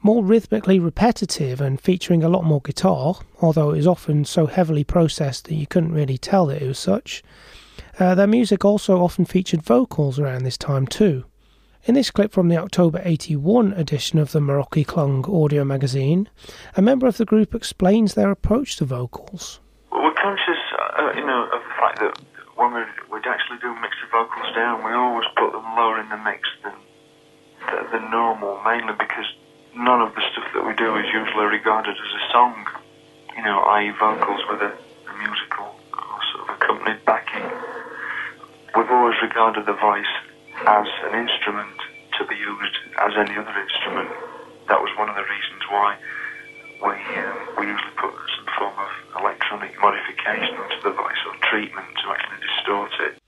more 0.00 0.24
rhythmically 0.24 0.78
repetitive 0.78 1.60
and 1.60 1.78
featuring 1.78 2.22
a 2.22 2.30
lot 2.30 2.42
more 2.42 2.62
guitar, 2.62 3.16
although 3.42 3.72
it 3.72 3.76
was 3.76 3.86
often 3.86 4.24
so 4.24 4.46
heavily 4.46 4.82
processed 4.82 5.44
that 5.48 5.56
you 5.56 5.66
couldn't 5.66 5.92
really 5.92 6.16
tell 6.16 6.46
that 6.46 6.62
it 6.62 6.66
was 6.66 6.78
such. 6.78 7.22
Uh, 8.00 8.14
their 8.14 8.26
music 8.26 8.64
also 8.64 9.02
often 9.02 9.26
featured 9.26 9.62
vocals 9.62 10.18
around 10.18 10.44
this 10.44 10.56
time 10.56 10.86
too. 10.86 11.26
In 11.86 11.94
this 11.94 12.10
clip 12.10 12.32
from 12.32 12.48
the 12.48 12.56
October 12.56 13.00
81 13.04 13.72
edition 13.74 14.18
of 14.18 14.32
the 14.32 14.40
Merauke 14.40 14.84
Klung 14.84 15.22
audio 15.22 15.62
magazine, 15.62 16.28
a 16.76 16.82
member 16.82 17.06
of 17.06 17.16
the 17.16 17.24
group 17.24 17.54
explains 17.54 18.14
their 18.14 18.32
approach 18.32 18.74
to 18.78 18.84
vocals. 18.84 19.60
we're 19.92 20.12
conscious, 20.14 20.58
uh, 20.74 21.12
you 21.14 21.24
know, 21.24 21.46
of 21.46 21.62
the 21.62 21.74
fact 21.78 22.00
that 22.00 22.18
when 22.56 22.74
we 22.74 22.82
would 23.08 23.24
actually 23.28 23.58
do 23.62 23.72
mix 23.78 23.94
the 24.02 24.10
vocals 24.10 24.52
down, 24.56 24.82
we 24.82 24.90
always 24.90 25.30
put 25.36 25.52
them 25.52 25.62
lower 25.78 26.00
in 26.00 26.08
the 26.08 26.18
mix 26.26 26.48
than, 26.64 26.74
than 27.92 28.10
normal, 28.10 28.60
mainly 28.66 28.94
because 28.98 29.30
none 29.76 30.02
of 30.02 30.12
the 30.16 30.22
stuff 30.32 30.50
that 30.58 30.66
we 30.66 30.74
do 30.74 30.90
is 30.96 31.06
usually 31.14 31.46
regarded 31.46 31.94
as 31.94 32.12
a 32.18 32.32
song, 32.32 32.66
you 33.36 33.44
know, 33.44 33.62
i.e. 33.78 33.94
vocals 33.94 34.42
with 34.50 34.58
a, 34.58 34.74
a 34.74 35.12
musical 35.22 35.70
or 35.94 36.18
sort 36.34 36.50
of 36.50 36.56
accompanied 36.58 36.98
backing. 37.06 37.46
We've 38.74 38.90
always 38.90 39.14
regarded 39.22 39.66
the 39.66 39.78
voice 39.78 40.10
as 40.64 40.86
an 41.04 41.14
instrument 41.14 41.76
to 42.18 42.26
be 42.26 42.36
used 42.36 42.76
as 43.00 43.12
any 43.16 43.36
other 43.36 43.54
instrument. 43.60 44.08
That 44.68 44.80
was 44.80 44.90
one 44.98 45.08
of 45.08 45.16
the 45.16 45.22
reasons 45.22 45.62
why 45.68 45.96
we 46.82 46.92
um, 46.92 47.36
we 47.58 47.66
usually 47.66 47.96
put 47.96 48.14
some 48.36 48.46
form 48.58 48.74
of 48.78 49.20
electronic 49.20 49.72
modification 49.80 50.56
onto 50.56 50.80
the 50.82 50.90
voice 50.90 51.20
or 51.26 51.34
treatment 51.48 51.86
to 52.02 52.10
actually 52.10 52.40
distort 52.46 52.90
it. 53.00 53.18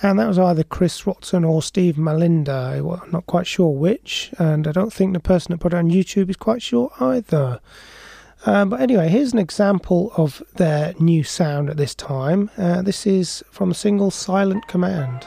And 0.00 0.18
that 0.18 0.28
was 0.28 0.38
either 0.38 0.62
Chris 0.62 1.04
Watson 1.04 1.44
or 1.44 1.60
Steve 1.60 1.96
Mallinder. 1.96 3.02
I'm 3.02 3.10
not 3.10 3.26
quite 3.26 3.46
sure 3.48 3.70
which, 3.70 4.30
and 4.38 4.68
I 4.68 4.72
don't 4.72 4.92
think 4.92 5.12
the 5.12 5.20
person 5.20 5.52
that 5.52 5.58
put 5.58 5.72
it 5.72 5.76
on 5.76 5.90
YouTube 5.90 6.30
is 6.30 6.36
quite 6.36 6.62
sure 6.62 6.92
either. 7.00 7.60
Um, 8.46 8.68
but 8.68 8.80
anyway, 8.80 9.08
here's 9.08 9.32
an 9.32 9.40
example 9.40 10.12
of 10.16 10.40
their 10.54 10.94
new 11.00 11.24
sound 11.24 11.68
at 11.68 11.76
this 11.76 11.96
time. 11.96 12.50
Uh, 12.56 12.82
this 12.82 13.06
is 13.06 13.42
from 13.50 13.72
a 13.72 13.74
single 13.74 14.12
Silent 14.12 14.68
Command. 14.68 15.26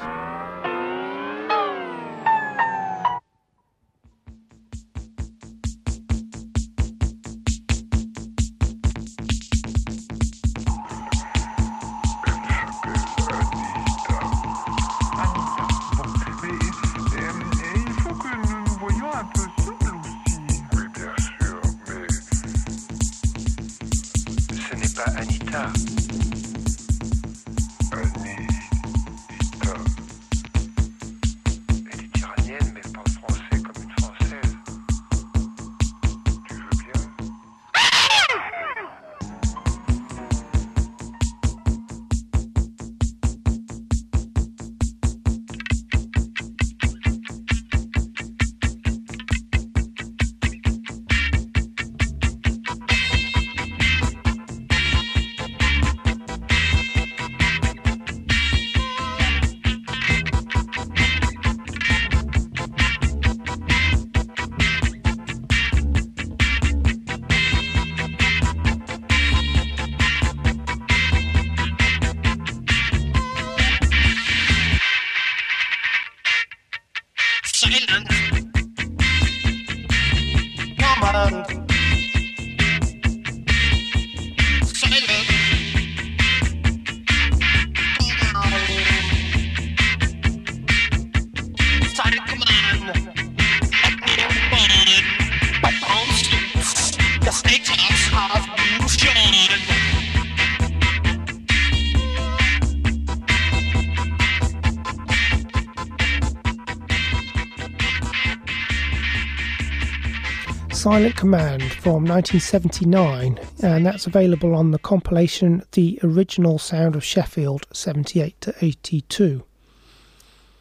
Silent 110.92 111.16
Command 111.16 111.64
from 111.72 112.04
1979, 112.04 113.40
and 113.64 113.86
that's 113.86 114.08
available 114.08 114.54
on 114.54 114.72
the 114.72 114.78
compilation 114.78 115.64
The 115.72 115.98
Original 116.04 116.60
Sound 116.60 116.98
of 116.98 117.04
Sheffield 117.06 117.66
78 117.72 118.42
to 118.42 118.54
82. 118.60 119.42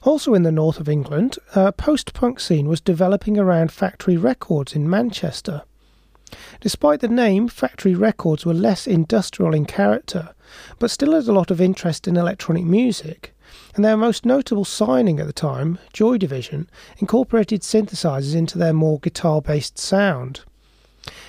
Also 0.05 0.35
in 0.35 0.45
the 0.45 0.53
north 0.53 0.79
of 0.79 0.88
England, 0.88 1.37
a 1.57 1.73
post 1.73 2.14
punk 2.14 2.38
scene 2.38 2.69
was 2.69 2.81
developing 2.81 3.38
around 3.38 3.73
Factory 3.73 4.16
Records 4.16 4.77
in 4.77 4.88
Manchester. 4.88 5.62
Despite 6.61 7.01
the 7.01 7.09
name, 7.09 7.49
Factory 7.49 7.97
Records 7.97 8.47
were 8.47 8.55
less 8.55 8.87
industrial 8.87 9.53
in 9.53 9.64
character, 9.64 10.29
but 10.79 10.93
still 10.93 11.12
had 11.12 11.27
a 11.27 11.33
lot 11.33 11.51
of 11.51 11.61
interest 11.61 12.07
in 12.07 12.16
electronic 12.16 12.62
music, 12.62 13.35
and 13.74 13.85
their 13.85 13.96
most 13.96 14.24
notable 14.24 14.64
signing 14.64 15.20
at 15.20 15.26
the 15.26 15.33
time, 15.33 15.78
Joy 15.92 16.18
Division, 16.18 16.68
incorporated 16.98 17.62
synthesizers 17.62 18.35
into 18.35 18.59
their 18.59 18.72
more 18.72 18.98
guitar 18.98 19.40
based 19.40 19.78
sound. 19.78 20.40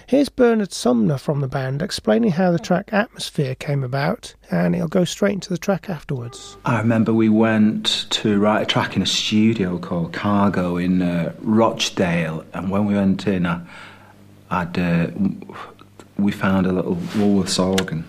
Here's 0.06 0.30
Bernard 0.30 0.73
Sumner 0.73 1.17
from 1.17 1.39
the 1.39 1.47
band 1.47 1.82
explaining 1.82 2.32
how 2.32 2.51
the 2.51 2.60
track 2.60 2.91
Atmosphere 2.91 3.56
came 3.56 3.84
about, 3.84 4.36
and 4.49 4.75
he'll 4.75 4.89
go 4.89 5.06
straight 5.06 5.36
into 5.36 5.49
the 5.49 5.58
track 5.58 5.89
afterwards. 5.89 6.58
I 6.65 6.80
remember 6.80 7.13
we 7.13 7.30
went 7.30 8.08
to 8.10 8.38
write 8.38 8.62
a 8.63 8.65
track 8.65 8.97
in 8.97 9.01
a 9.01 9.06
studio 9.06 9.77
called 9.77 10.12
Cargo 10.12 10.75
in 10.75 11.01
uh, 11.01 11.34
Rochdale, 11.39 12.43
and 12.54 12.69
when 12.69 12.86
we 12.86 12.95
went 12.95 13.25
in, 13.27 13.45
I, 13.45 13.62
I'd 14.49 14.77
uh, 14.77 15.08
we 16.17 16.32
found 16.34 16.67
a 16.67 16.73
little 16.73 16.97
Woolworths 16.97 17.63
organ 17.63 18.04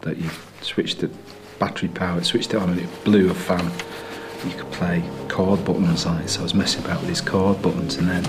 that 0.00 0.16
you 0.16 0.28
switched 0.62 1.02
it 1.04 1.12
battery 1.58 1.88
powered, 1.88 2.24
switched 2.24 2.54
it 2.54 2.56
on, 2.56 2.70
and 2.70 2.80
it 2.80 3.04
blew 3.04 3.30
a 3.30 3.34
fan. 3.34 3.70
You 4.46 4.56
could 4.56 4.70
play 4.72 5.02
chord 5.28 5.64
buttons 5.64 6.06
on 6.06 6.20
it, 6.20 6.28
so 6.28 6.40
I 6.40 6.42
was 6.42 6.54
messing 6.54 6.84
about 6.84 7.00
with 7.00 7.08
these 7.08 7.20
chord 7.20 7.60
buttons, 7.62 7.96
and 7.96 8.08
then 8.08 8.24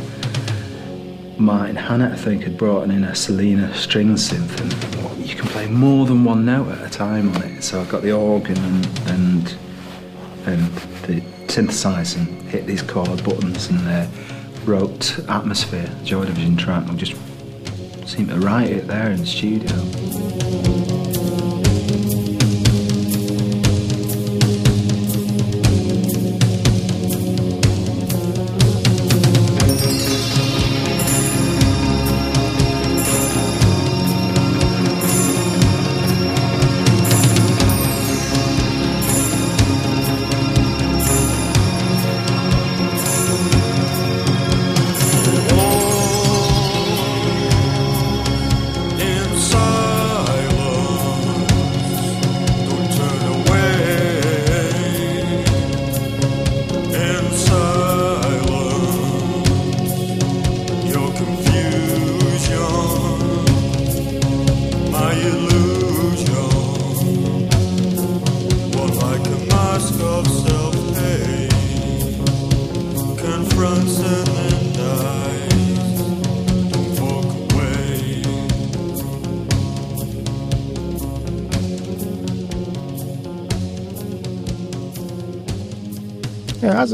Martin 1.38 1.76
Hannett, 1.76 2.14
I 2.14 2.16
think, 2.16 2.44
had 2.44 2.58
brought 2.58 2.90
in 2.90 3.04
a 3.04 3.12
Solina 3.12 3.74
string 3.76 4.14
synth, 4.16 4.60
and 4.60 5.26
you 5.26 5.36
can 5.36 5.48
play 5.48 5.68
more 5.68 6.06
than 6.06 6.24
one 6.24 6.46
note 6.46 6.70
at 6.70 6.86
a 6.86 6.90
time 6.90 7.34
on 7.36 7.44
it. 7.44 7.62
So 7.62 7.82
I 7.82 7.86
got 7.86 8.02
the 8.02 8.14
organ 8.14 8.58
and 8.58 8.86
and, 9.10 9.56
and 10.46 10.72
the 11.06 11.22
synthesizer 11.48 12.18
and 12.18 12.42
hit 12.50 12.66
these 12.66 12.82
chord 12.82 13.24
buttons 13.24 13.70
and 13.70 13.88
uh, 13.88 14.08
wrote 14.66 15.20
Atmosphere, 15.30 15.90
Joy 16.04 16.26
Division 16.26 16.58
track, 16.58 16.88
and 16.88 16.98
just 16.98 17.16
seemed 18.08 18.30
to 18.30 18.40
write 18.40 18.70
it 18.70 18.88
there 18.88 19.12
in 19.12 19.20
the 19.20 19.26
studio. 19.26 20.87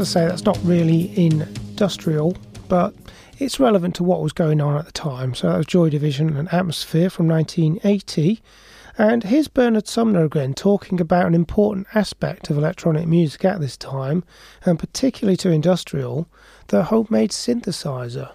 I 0.00 0.20
say, 0.20 0.26
that's 0.26 0.44
not 0.44 0.58
really 0.64 1.16
industrial, 1.16 2.36
but 2.68 2.94
it's 3.38 3.60
relevant 3.60 3.94
to 3.96 4.02
what 4.02 4.22
was 4.22 4.32
going 4.32 4.60
on 4.60 4.76
at 4.76 4.86
the 4.86 4.92
time. 4.92 5.36
So 5.36 5.48
that 5.48 5.56
was 5.56 5.66
Joy 5.66 5.88
Division 5.88 6.36
and 6.36 6.52
Atmosphere 6.52 7.08
from 7.08 7.28
1980. 7.28 8.42
And 8.98 9.22
here's 9.22 9.46
Bernard 9.46 9.86
Sumner 9.86 10.24
again 10.24 10.52
talking 10.52 11.00
about 11.00 11.26
an 11.26 11.34
important 11.34 11.86
aspect 11.94 12.50
of 12.50 12.58
electronic 12.58 13.06
music 13.06 13.44
at 13.44 13.60
this 13.60 13.76
time, 13.76 14.24
and 14.64 14.80
particularly 14.80 15.36
to 15.38 15.50
industrial, 15.50 16.26
the 16.68 16.84
homemade 16.84 17.30
synthesizer. 17.30 18.32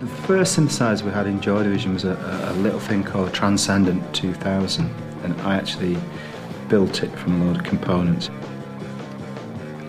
The 0.00 0.06
first 0.06 0.58
synthesizer 0.58 1.04
we 1.04 1.12
had 1.12 1.28
in 1.28 1.40
Joy 1.40 1.62
Division 1.62 1.94
was 1.94 2.04
a, 2.04 2.14
a, 2.50 2.54
little 2.54 2.80
thing 2.80 3.04
called 3.04 3.32
Transcendent 3.32 4.12
2000, 4.12 4.92
and 5.22 5.40
I 5.42 5.54
actually 5.54 5.98
built 6.68 7.04
it 7.04 7.10
from 7.16 7.40
a 7.40 7.44
load 7.44 7.58
of 7.58 7.64
components. 7.64 8.28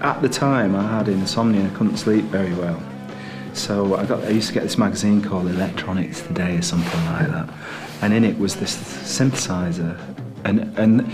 At 0.02 0.22
the 0.22 0.30
time, 0.30 0.76
I 0.76 0.84
had 0.84 1.08
insomnia 1.08 1.66
I 1.66 1.70
couldn't 1.70 1.98
sleep 1.98 2.26
very 2.26 2.54
well. 2.54 2.82
So 3.54 3.96
I 3.96 4.06
got 4.06 4.24
I 4.24 4.30
used 4.30 4.48
to 4.50 4.54
get 4.54 4.64
this 4.64 4.78
magazine 4.78 5.22
called 5.22 5.48
Electronics 5.48 6.22
Today 6.22 6.58
or 6.58 6.62
something 6.62 7.06
like 7.06 7.28
that, 7.30 7.50
and 8.02 8.14
in 8.14 8.24
it 8.24 8.38
was 8.38 8.56
this 8.56 8.76
synthesizer, 8.76 9.98
and 10.44 10.78
and 10.78 11.12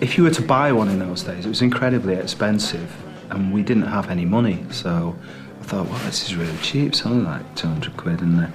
if 0.00 0.18
you 0.18 0.24
were 0.24 0.30
to 0.30 0.42
buy 0.42 0.72
one 0.72 0.88
in 0.88 0.98
those 0.98 1.22
days, 1.22 1.46
it 1.46 1.48
was 1.48 1.62
incredibly 1.62 2.14
expensive, 2.14 2.94
and 3.30 3.52
we 3.52 3.62
didn't 3.62 3.86
have 3.86 4.10
any 4.10 4.26
money. 4.26 4.64
So 4.70 5.16
I 5.60 5.64
thought, 5.64 5.88
well, 5.88 5.98
this 6.00 6.22
is 6.24 6.36
really 6.36 6.56
cheap, 6.58 6.94
only 7.06 7.24
like 7.24 7.54
200 7.54 7.96
quid, 7.96 8.20
and 8.20 8.40
uh, 8.40 8.48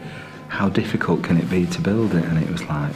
how 0.50 0.70
difficult 0.70 1.24
can 1.24 1.38
it 1.38 1.50
be 1.50 1.66
to 1.66 1.82
build 1.82 2.14
it? 2.14 2.24
And 2.26 2.38
it 2.38 2.50
was 2.50 2.64
like 2.66 2.94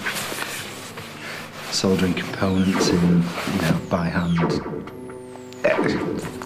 soldering 1.71 2.13
components 2.13 2.89
in, 2.89 3.24
you 3.54 3.62
know, 3.62 3.82
by 3.89 4.06
hand. 4.06 4.86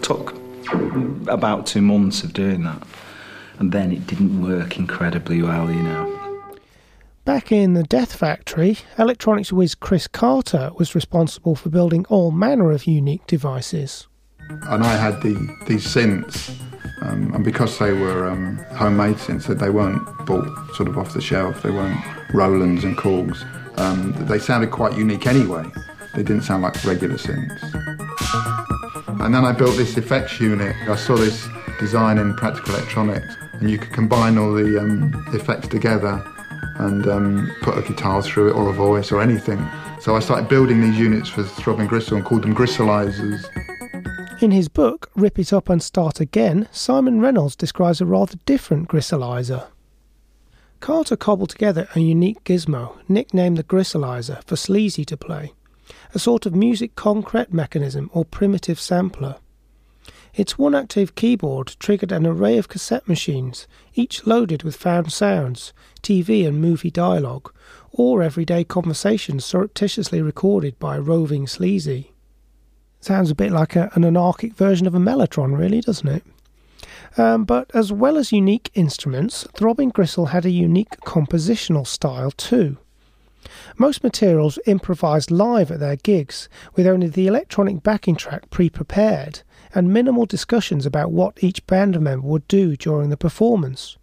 It 0.09 0.15
took 0.15 0.35
about 1.27 1.67
two 1.67 1.81
months 1.81 2.23
of 2.23 2.33
doing 2.33 2.63
that, 2.63 2.81
and 3.59 3.71
then 3.71 3.91
it 3.91 4.07
didn't 4.07 4.41
work 4.41 4.77
incredibly 4.79 5.41
well, 5.41 5.69
you 5.69 5.83
know. 5.83 6.19
Back 7.25 7.51
in 7.51 7.75
the 7.75 7.83
Death 7.83 8.15
Factory, 8.15 8.77
electronics 8.97 9.53
whiz 9.53 9.75
Chris 9.75 10.07
Carter 10.07 10.71
was 10.75 10.95
responsible 10.95 11.55
for 11.55 11.69
building 11.69 12.05
all 12.09 12.31
manner 12.31 12.71
of 12.71 12.87
unique 12.87 13.27
devices. 13.27 14.07
and 14.49 14.83
I 14.83 14.95
had 14.95 15.21
the 15.21 15.35
these 15.67 15.85
synths, 15.85 16.59
um, 17.01 17.31
and 17.35 17.45
because 17.45 17.77
they 17.77 17.93
were 17.93 18.27
um, 18.27 18.57
homemade 18.73 19.17
synths, 19.17 19.45
that 19.45 19.59
they 19.59 19.69
weren't 19.69 20.03
bought 20.25 20.47
sort 20.75 20.89
of 20.89 20.97
off 20.97 21.13
the 21.13 21.21
shelf. 21.21 21.61
They 21.61 21.69
weren't 21.69 21.99
Rolands 22.33 22.83
and 22.83 22.97
Korgs. 22.97 23.45
Um, 23.77 24.13
they 24.25 24.39
sounded 24.39 24.71
quite 24.71 24.97
unique 24.97 25.27
anyway. 25.27 25.65
They 26.15 26.23
didn't 26.23 26.41
sound 26.41 26.63
like 26.63 26.83
regular 26.83 27.17
synths. 27.17 28.68
And 29.19 29.35
then 29.35 29.43
I 29.43 29.51
built 29.51 29.75
this 29.75 29.97
effects 29.97 30.39
unit. 30.39 30.75
I 30.87 30.95
saw 30.95 31.15
this 31.17 31.47
design 31.77 32.17
in 32.17 32.35
Practical 32.35 32.75
Electronics, 32.75 33.35
and 33.53 33.69
you 33.69 33.77
could 33.77 33.91
combine 33.91 34.37
all 34.37 34.53
the 34.53 34.79
um, 34.79 35.11
effects 35.33 35.67
together 35.67 36.23
and 36.75 37.05
um, 37.07 37.51
put 37.61 37.77
a 37.77 37.81
guitar 37.81 38.23
through 38.23 38.49
it 38.49 38.55
or 38.55 38.69
a 38.69 38.73
voice 38.73 39.11
or 39.11 39.21
anything. 39.21 39.59
So 39.99 40.15
I 40.15 40.19
started 40.19 40.47
building 40.47 40.81
these 40.81 40.97
units 40.97 41.27
for 41.27 41.43
Throbbing 41.43 41.87
Gristle 41.87 42.15
and 42.15 42.25
called 42.25 42.43
them 42.43 42.55
gristleizers. 42.55 43.43
In 44.41 44.51
his 44.51 44.69
book, 44.69 45.11
Rip 45.15 45.37
It 45.37 45.51
Up 45.51 45.67
and 45.67 45.83
Start 45.83 46.21
Again, 46.21 46.69
Simon 46.71 47.19
Reynolds 47.19 47.57
describes 47.57 47.99
a 47.99 48.05
rather 48.05 48.37
different 48.45 48.87
gristleizer. 48.87 49.67
Carter 50.79 51.17
cobbled 51.17 51.49
together 51.49 51.89
a 51.93 51.99
unique 51.99 52.41
gizmo, 52.45 52.97
nicknamed 53.09 53.57
the 53.57 53.65
gristleizer, 53.65 54.41
for 54.45 54.55
Sleazy 54.55 55.03
to 55.03 55.17
play, 55.17 55.51
a 56.13 56.19
sort 56.19 56.45
of 56.45 56.55
music 56.55 56.95
concrete 56.95 57.53
mechanism 57.53 58.09
or 58.13 58.25
primitive 58.25 58.79
sampler. 58.79 59.35
Its 60.33 60.57
one 60.57 60.75
active 60.75 61.15
keyboard 61.15 61.75
triggered 61.79 62.11
an 62.11 62.25
array 62.25 62.57
of 62.57 62.69
cassette 62.69 63.07
machines, 63.07 63.67
each 63.95 64.25
loaded 64.25 64.63
with 64.63 64.75
found 64.75 65.11
sounds, 65.11 65.73
TV 66.01 66.47
and 66.47 66.61
movie 66.61 66.91
dialogue, 66.91 67.51
or 67.91 68.21
everyday 68.21 68.63
conversations 68.63 69.43
surreptitiously 69.43 70.21
recorded 70.21 70.77
by 70.79 70.97
roving 70.97 71.47
sleazy. 71.47 72.13
Sounds 73.01 73.31
a 73.31 73.35
bit 73.35 73.51
like 73.51 73.75
a, 73.75 73.89
an 73.95 74.03
anarchic 74.03 74.53
version 74.53 74.85
of 74.85 74.95
a 74.95 74.99
mellotron, 74.99 75.57
really, 75.57 75.81
doesn't 75.81 76.07
it? 76.07 76.23
Um, 77.17 77.43
but 77.45 77.71
as 77.73 77.91
well 77.91 78.17
as 78.17 78.31
unique 78.31 78.71
instruments, 78.75 79.47
Throbbing 79.53 79.89
Gristle 79.89 80.27
had 80.27 80.45
a 80.45 80.51
unique 80.51 80.91
compositional 81.05 81.87
style 81.87 82.31
too. 82.31 82.77
Most 83.77 84.03
materials 84.03 84.59
improvised 84.65 85.31
live 85.31 85.71
at 85.71 85.79
their 85.79 85.95
gigs, 85.95 86.49
with 86.75 86.85
only 86.85 87.07
the 87.07 87.27
electronic 87.27 87.83
backing 87.83 88.15
track 88.15 88.49
pre 88.49 88.69
prepared, 88.69 89.41
and 89.73 89.93
minimal 89.93 90.25
discussions 90.25 90.85
about 90.85 91.11
what 91.11 91.43
each 91.43 91.65
band 91.67 91.99
member 92.01 92.27
would 92.27 92.47
do 92.47 92.75
during 92.75 93.09
the 93.09 93.17
performance. 93.17 93.97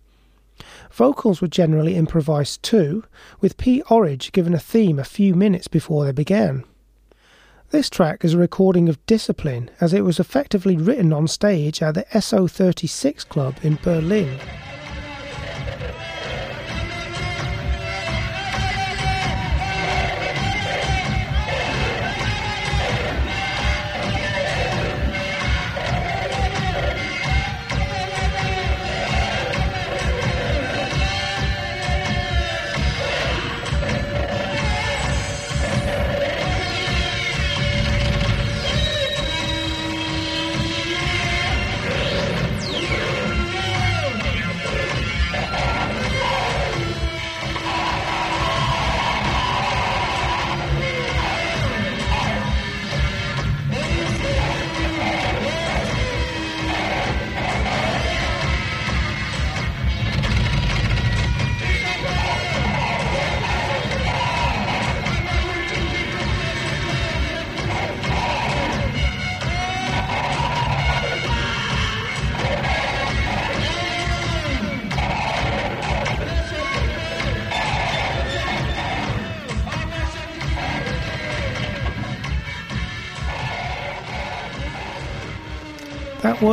Vocals 0.91 1.43
were 1.43 1.49
generally 1.49 1.97
improvised 1.97 2.63
too, 2.63 3.05
with 3.41 3.59
Pete 3.59 3.83
Orridge 3.91 4.33
given 4.33 4.55
a 4.55 4.59
theme 4.59 4.99
a 4.99 5.05
few 5.05 5.35
minutes 5.35 5.69
before 5.69 6.05
they 6.05 6.13
began. 6.13 6.65
This 7.71 7.91
track 7.91 8.25
is 8.25 8.35
a 8.35 8.39
recording 8.39 8.89
of 8.89 9.05
Discipline, 9.07 9.71
as 9.81 9.93
it 9.93 10.05
was 10.05 10.21
effectively 10.21 10.77
written 10.77 11.13
on 11.13 11.27
stage 11.27 11.83
at 11.83 11.95
the 11.95 12.05
SO36 12.13 13.29
Club 13.29 13.57
in 13.63 13.79
Berlin. 13.83 14.39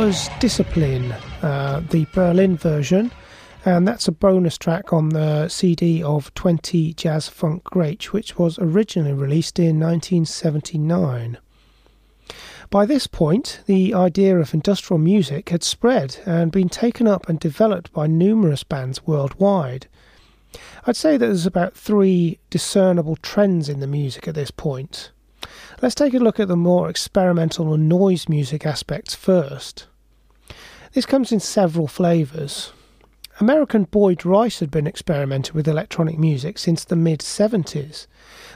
Was 0.06 0.28
Discipline, 0.38 1.12
uh, 1.40 1.80
the 1.88 2.06
Berlin 2.12 2.58
version, 2.58 3.10
and 3.64 3.88
that's 3.88 4.06
a 4.06 4.12
bonus 4.12 4.58
track 4.58 4.92
on 4.92 5.08
the 5.08 5.48
CD 5.48 6.02
of 6.02 6.34
20 6.34 6.92
Jazz 6.92 7.26
Funk 7.28 7.64
Greats, 7.64 8.12
which 8.12 8.38
was 8.38 8.58
originally 8.58 9.14
released 9.14 9.58
in 9.58 9.80
1979. 9.80 11.38
By 12.68 12.84
this 12.84 13.06
point, 13.06 13.60
the 13.64 13.94
idea 13.94 14.38
of 14.38 14.52
industrial 14.52 14.98
music 14.98 15.48
had 15.48 15.62
spread 15.62 16.18
and 16.26 16.52
been 16.52 16.68
taken 16.68 17.06
up 17.06 17.26
and 17.26 17.40
developed 17.40 17.90
by 17.94 18.06
numerous 18.06 18.62
bands 18.62 19.06
worldwide. 19.06 19.86
I'd 20.86 20.96
say 20.96 21.16
that 21.16 21.24
there's 21.24 21.46
about 21.46 21.78
three 21.78 22.40
discernible 22.50 23.16
trends 23.16 23.70
in 23.70 23.80
the 23.80 23.86
music 23.86 24.28
at 24.28 24.34
this 24.34 24.50
point. 24.50 25.12
Let's 25.80 25.94
take 25.94 26.12
a 26.12 26.18
look 26.18 26.38
at 26.38 26.48
the 26.48 26.56
more 26.56 26.90
experimental 26.90 27.72
and 27.72 27.88
noise 27.88 28.28
music 28.28 28.66
aspects 28.66 29.14
first. 29.14 29.86
This 30.94 31.06
comes 31.06 31.32
in 31.32 31.40
several 31.40 31.88
flavours. 31.88 32.72
American 33.40 33.82
Boyd 33.82 34.24
Rice 34.24 34.60
had 34.60 34.70
been 34.70 34.86
experimenting 34.86 35.52
with 35.52 35.66
electronic 35.66 36.20
music 36.20 36.56
since 36.56 36.84
the 36.84 36.94
mid 36.94 37.18
70s, 37.18 38.06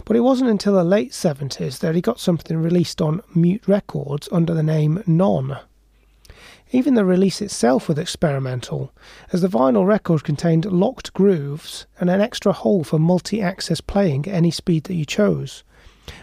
but 0.04 0.14
it 0.16 0.20
wasn't 0.20 0.48
until 0.48 0.74
the 0.74 0.84
late 0.84 1.10
70s 1.10 1.80
that 1.80 1.96
he 1.96 2.00
got 2.00 2.20
something 2.20 2.56
released 2.56 3.02
on 3.02 3.22
Mute 3.34 3.66
Records 3.66 4.28
under 4.30 4.54
the 4.54 4.62
name 4.62 5.02
Non. 5.04 5.58
Even 6.70 6.94
the 6.94 7.04
release 7.04 7.42
itself 7.42 7.88
was 7.88 7.98
experimental, 7.98 8.92
as 9.32 9.40
the 9.40 9.48
vinyl 9.48 9.84
record 9.84 10.22
contained 10.22 10.64
locked 10.64 11.12
grooves 11.14 11.86
and 11.98 12.08
an 12.08 12.20
extra 12.20 12.52
hole 12.52 12.84
for 12.84 13.00
multi 13.00 13.42
access 13.42 13.80
playing 13.80 14.28
at 14.28 14.34
any 14.34 14.52
speed 14.52 14.84
that 14.84 14.94
you 14.94 15.04
chose. 15.04 15.64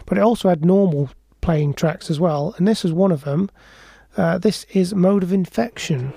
But 0.06 0.16
it 0.16 0.22
also 0.22 0.48
had 0.48 0.64
normal 0.64 1.10
playing 1.42 1.74
tracks 1.74 2.10
as 2.10 2.18
well, 2.18 2.54
and 2.56 2.66
this 2.66 2.86
is 2.86 2.92
one 2.94 3.12
of 3.12 3.24
them. 3.24 3.50
Uh, 4.16 4.38
this 4.38 4.64
is 4.72 4.94
Mode 4.94 5.22
of 5.22 5.32
Infection. 5.32 6.10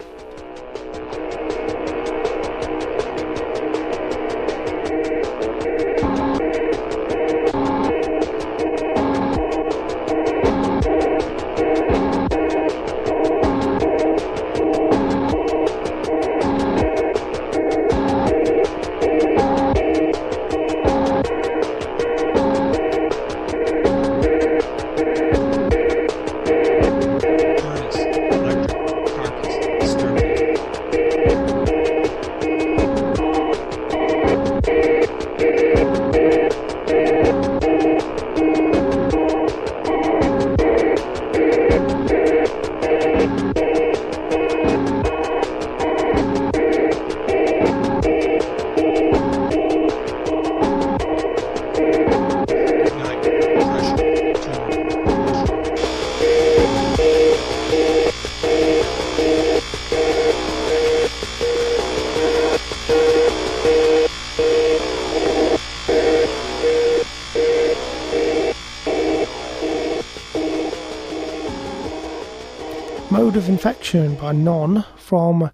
Infection 74.30 74.46
by 74.46 74.52
Non 74.52 74.86
from 74.98 75.52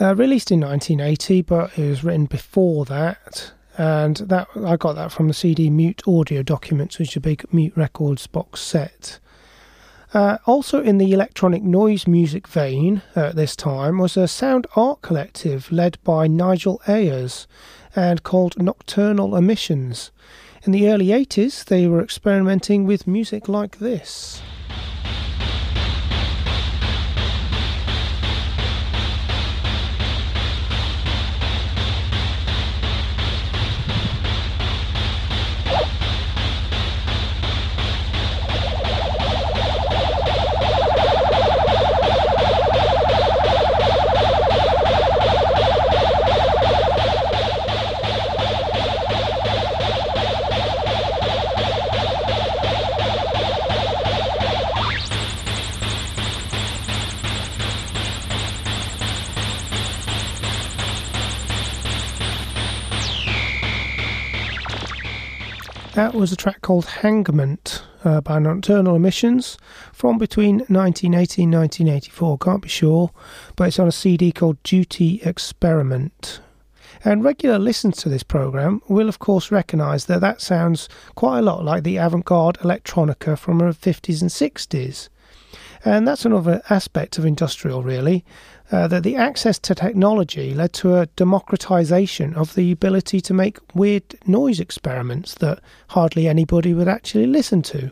uh, 0.00 0.14
released 0.14 0.50
in 0.50 0.60
1980, 0.60 1.42
but 1.42 1.78
it 1.78 1.88
was 1.88 2.04
written 2.04 2.26
before 2.26 2.84
that. 2.86 3.52
And 3.76 4.16
that 4.16 4.48
I 4.56 4.76
got 4.76 4.94
that 4.94 5.12
from 5.12 5.28
the 5.28 5.34
CD 5.34 5.70
Mute 5.70 6.02
Audio 6.06 6.42
Documents, 6.42 6.98
which 6.98 7.10
is 7.10 7.16
a 7.16 7.20
big 7.20 7.44
Mute 7.52 7.76
Records 7.76 8.26
box 8.26 8.60
set. 8.60 9.18
Uh, 10.14 10.38
also 10.46 10.82
in 10.82 10.98
the 10.98 11.12
electronic 11.12 11.62
noise 11.62 12.06
music 12.06 12.48
vein 12.48 13.02
at 13.14 13.36
this 13.36 13.54
time 13.54 13.98
was 13.98 14.16
a 14.16 14.26
sound 14.26 14.66
art 14.74 15.02
collective 15.02 15.70
led 15.70 15.98
by 16.02 16.26
Nigel 16.26 16.80
Ayers 16.88 17.46
and 17.94 18.22
called 18.22 18.60
Nocturnal 18.60 19.36
Emissions. 19.36 20.10
In 20.62 20.72
the 20.72 20.88
early 20.88 21.08
80s, 21.08 21.64
they 21.64 21.86
were 21.86 22.02
experimenting 22.02 22.84
with 22.84 23.06
music 23.06 23.48
like 23.48 23.78
this. 23.78 24.40
Was 66.18 66.32
a 66.32 66.36
track 66.36 66.62
called 66.62 66.84
Hangment 66.84 67.82
uh, 68.02 68.20
by 68.20 68.40
Nocturnal 68.40 68.96
Emissions 68.96 69.56
from 69.92 70.18
between 70.18 70.56
1980 70.66 71.44
and 71.44 71.54
1984. 71.54 72.38
Can't 72.38 72.62
be 72.62 72.68
sure, 72.68 73.12
but 73.54 73.68
it's 73.68 73.78
on 73.78 73.86
a 73.86 73.92
CD 73.92 74.32
called 74.32 74.60
Duty 74.64 75.20
Experiment. 75.24 76.40
And 77.04 77.22
regular 77.22 77.60
listeners 77.60 77.98
to 77.98 78.08
this 78.08 78.24
program 78.24 78.82
will, 78.88 79.08
of 79.08 79.20
course, 79.20 79.52
recognise 79.52 80.06
that 80.06 80.20
that 80.20 80.40
sounds 80.40 80.88
quite 81.14 81.38
a 81.38 81.42
lot 81.42 81.64
like 81.64 81.84
the 81.84 81.98
avant 81.98 82.24
garde 82.24 82.58
electronica 82.58 83.38
from 83.38 83.58
the 83.58 83.66
50s 83.66 84.20
and 84.20 84.28
60s. 84.28 85.08
And 85.84 86.08
that's 86.08 86.24
another 86.24 86.62
aspect 86.68 87.18
of 87.18 87.26
industrial, 87.26 87.84
really, 87.84 88.24
uh, 88.70 88.86
that 88.88 89.02
the 89.02 89.16
access 89.16 89.58
to 89.58 89.74
technology 89.74 90.52
led 90.54 90.72
to 90.74 90.96
a 90.96 91.06
democratization 91.16 92.34
of 92.34 92.54
the 92.54 92.70
ability 92.70 93.20
to 93.20 93.34
make 93.34 93.58
weird 93.74 94.02
noise 94.26 94.60
experiments 94.60 95.34
that 95.36 95.60
hardly 95.88 96.28
anybody 96.28 96.74
would 96.74 96.88
actually 96.88 97.26
listen 97.26 97.62
to. 97.62 97.90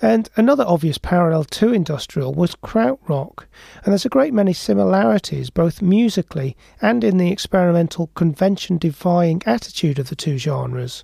And 0.00 0.30
another 0.36 0.64
obvious 0.64 0.96
parallel 0.96 1.42
to 1.44 1.72
industrial 1.72 2.32
was 2.32 2.54
krautrock, 2.54 3.46
and 3.84 3.92
there's 3.92 4.06
a 4.06 4.10
great 4.10 4.32
many 4.32 4.52
similarities 4.52 5.50
both 5.50 5.82
musically 5.82 6.56
and 6.80 7.02
in 7.02 7.18
the 7.18 7.32
experimental 7.32 8.06
convention 8.14 8.78
defying 8.78 9.42
attitude 9.44 9.98
of 9.98 10.08
the 10.08 10.14
two 10.14 10.38
genres. 10.38 11.02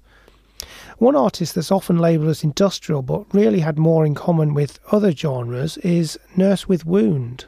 One 0.99 1.17
artist 1.17 1.57
that's 1.57 1.73
often 1.73 1.99
labelled 1.99 2.29
as 2.29 2.45
industrial 2.45 3.03
but 3.03 3.35
really 3.35 3.61
had 3.61 3.79
more 3.79 4.07
in 4.07 4.15
common 4.15 4.55
with 4.55 4.79
other 4.93 5.11
genres 5.11 5.77
is 5.79 6.17
Nurse 6.37 6.69
with 6.69 6.87
Wound. 6.87 7.47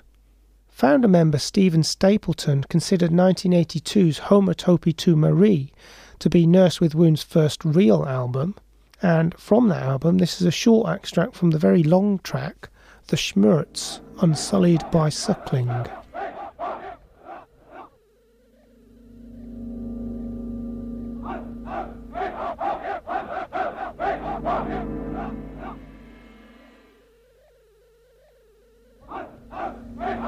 Founder 0.77 1.09
member 1.09 1.39
Stephen 1.39 1.83
Stapleton 1.83 2.63
considered 2.65 3.11
1982's 3.11 4.21
Homotopy 4.21 4.95
to 4.99 5.17
Marie 5.17 5.73
to 6.19 6.29
be 6.29 6.47
Nurse 6.47 6.83
with 6.83 6.95
Wound's 6.95 7.23
first 7.23 7.65
real 7.65 8.05
album, 8.05 8.55
and 9.01 9.35
from 9.41 9.69
that 9.69 9.83
album, 9.83 10.19
this 10.19 10.39
is 10.39 10.47
a 10.47 10.51
short 10.51 10.91
extract 10.91 11.35
from 11.35 11.53
the 11.53 11.59
very 11.59 11.83
long 11.83 12.19
track, 12.19 12.69
The 13.07 13.17
Schmerz, 13.17 14.01
Unsullied 14.21 14.83
by 14.91 15.09
Suckling. 15.09 15.71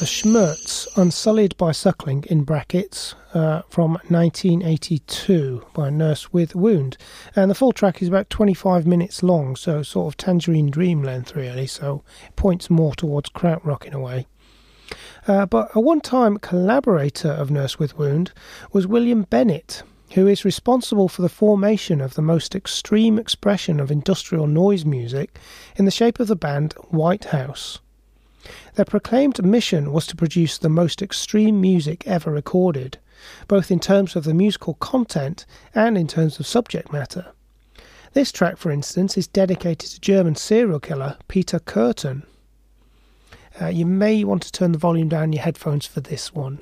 The 0.00 0.06
Schmerz, 0.06 0.88
Unsullied 0.96 1.58
by 1.58 1.72
Suckling, 1.72 2.24
in 2.30 2.44
brackets, 2.44 3.14
uh, 3.34 3.60
from 3.68 3.98
1982 4.08 5.66
by 5.74 5.90
Nurse 5.90 6.32
with 6.32 6.54
Wound. 6.54 6.96
And 7.36 7.50
the 7.50 7.54
full 7.54 7.72
track 7.72 8.00
is 8.00 8.08
about 8.08 8.30
25 8.30 8.86
minutes 8.86 9.22
long, 9.22 9.56
so 9.56 9.82
sort 9.82 10.10
of 10.10 10.16
Tangerine 10.16 10.70
Dream 10.70 11.02
length, 11.02 11.36
really, 11.36 11.66
so 11.66 12.02
it 12.26 12.34
points 12.34 12.70
more 12.70 12.94
towards 12.94 13.28
krautrock 13.28 13.84
in 13.84 13.92
a 13.92 14.00
way. 14.00 14.26
Uh, 15.28 15.44
but 15.44 15.68
a 15.74 15.80
one 15.80 16.00
time 16.00 16.38
collaborator 16.38 17.32
of 17.32 17.50
Nurse 17.50 17.78
with 17.78 17.98
Wound 17.98 18.32
was 18.72 18.86
William 18.86 19.24
Bennett, 19.24 19.82
who 20.14 20.26
is 20.26 20.46
responsible 20.46 21.10
for 21.10 21.20
the 21.20 21.28
formation 21.28 22.00
of 22.00 22.14
the 22.14 22.22
most 22.22 22.54
extreme 22.54 23.18
expression 23.18 23.78
of 23.78 23.90
industrial 23.90 24.46
noise 24.46 24.86
music 24.86 25.38
in 25.76 25.84
the 25.84 25.90
shape 25.90 26.18
of 26.18 26.28
the 26.28 26.36
band 26.36 26.72
Whitehouse. 26.88 27.80
Their 28.74 28.84
proclaimed 28.84 29.44
mission 29.44 29.92
was 29.92 30.06
to 30.06 30.16
produce 30.16 30.58
the 30.58 30.68
most 30.68 31.02
extreme 31.02 31.60
music 31.60 32.06
ever 32.06 32.30
recorded, 32.30 32.98
both 33.48 33.70
in 33.70 33.80
terms 33.80 34.16
of 34.16 34.24
the 34.24 34.34
musical 34.34 34.74
content 34.74 35.44
and 35.74 35.98
in 35.98 36.06
terms 36.06 36.38
of 36.38 36.46
subject 36.46 36.92
matter. 36.92 37.32
This 38.12 38.32
track, 38.32 38.56
for 38.56 38.70
instance, 38.70 39.16
is 39.16 39.26
dedicated 39.26 39.90
to 39.90 40.00
German 40.00 40.34
serial 40.34 40.80
killer 40.80 41.16
Peter 41.28 41.60
Kürten. 41.60 42.22
Uh, 43.60 43.66
you 43.66 43.86
may 43.86 44.24
want 44.24 44.42
to 44.42 44.52
turn 44.52 44.72
the 44.72 44.78
volume 44.78 45.08
down 45.08 45.24
in 45.24 45.32
your 45.34 45.42
headphones 45.42 45.86
for 45.86 46.00
this 46.00 46.34
one. 46.34 46.60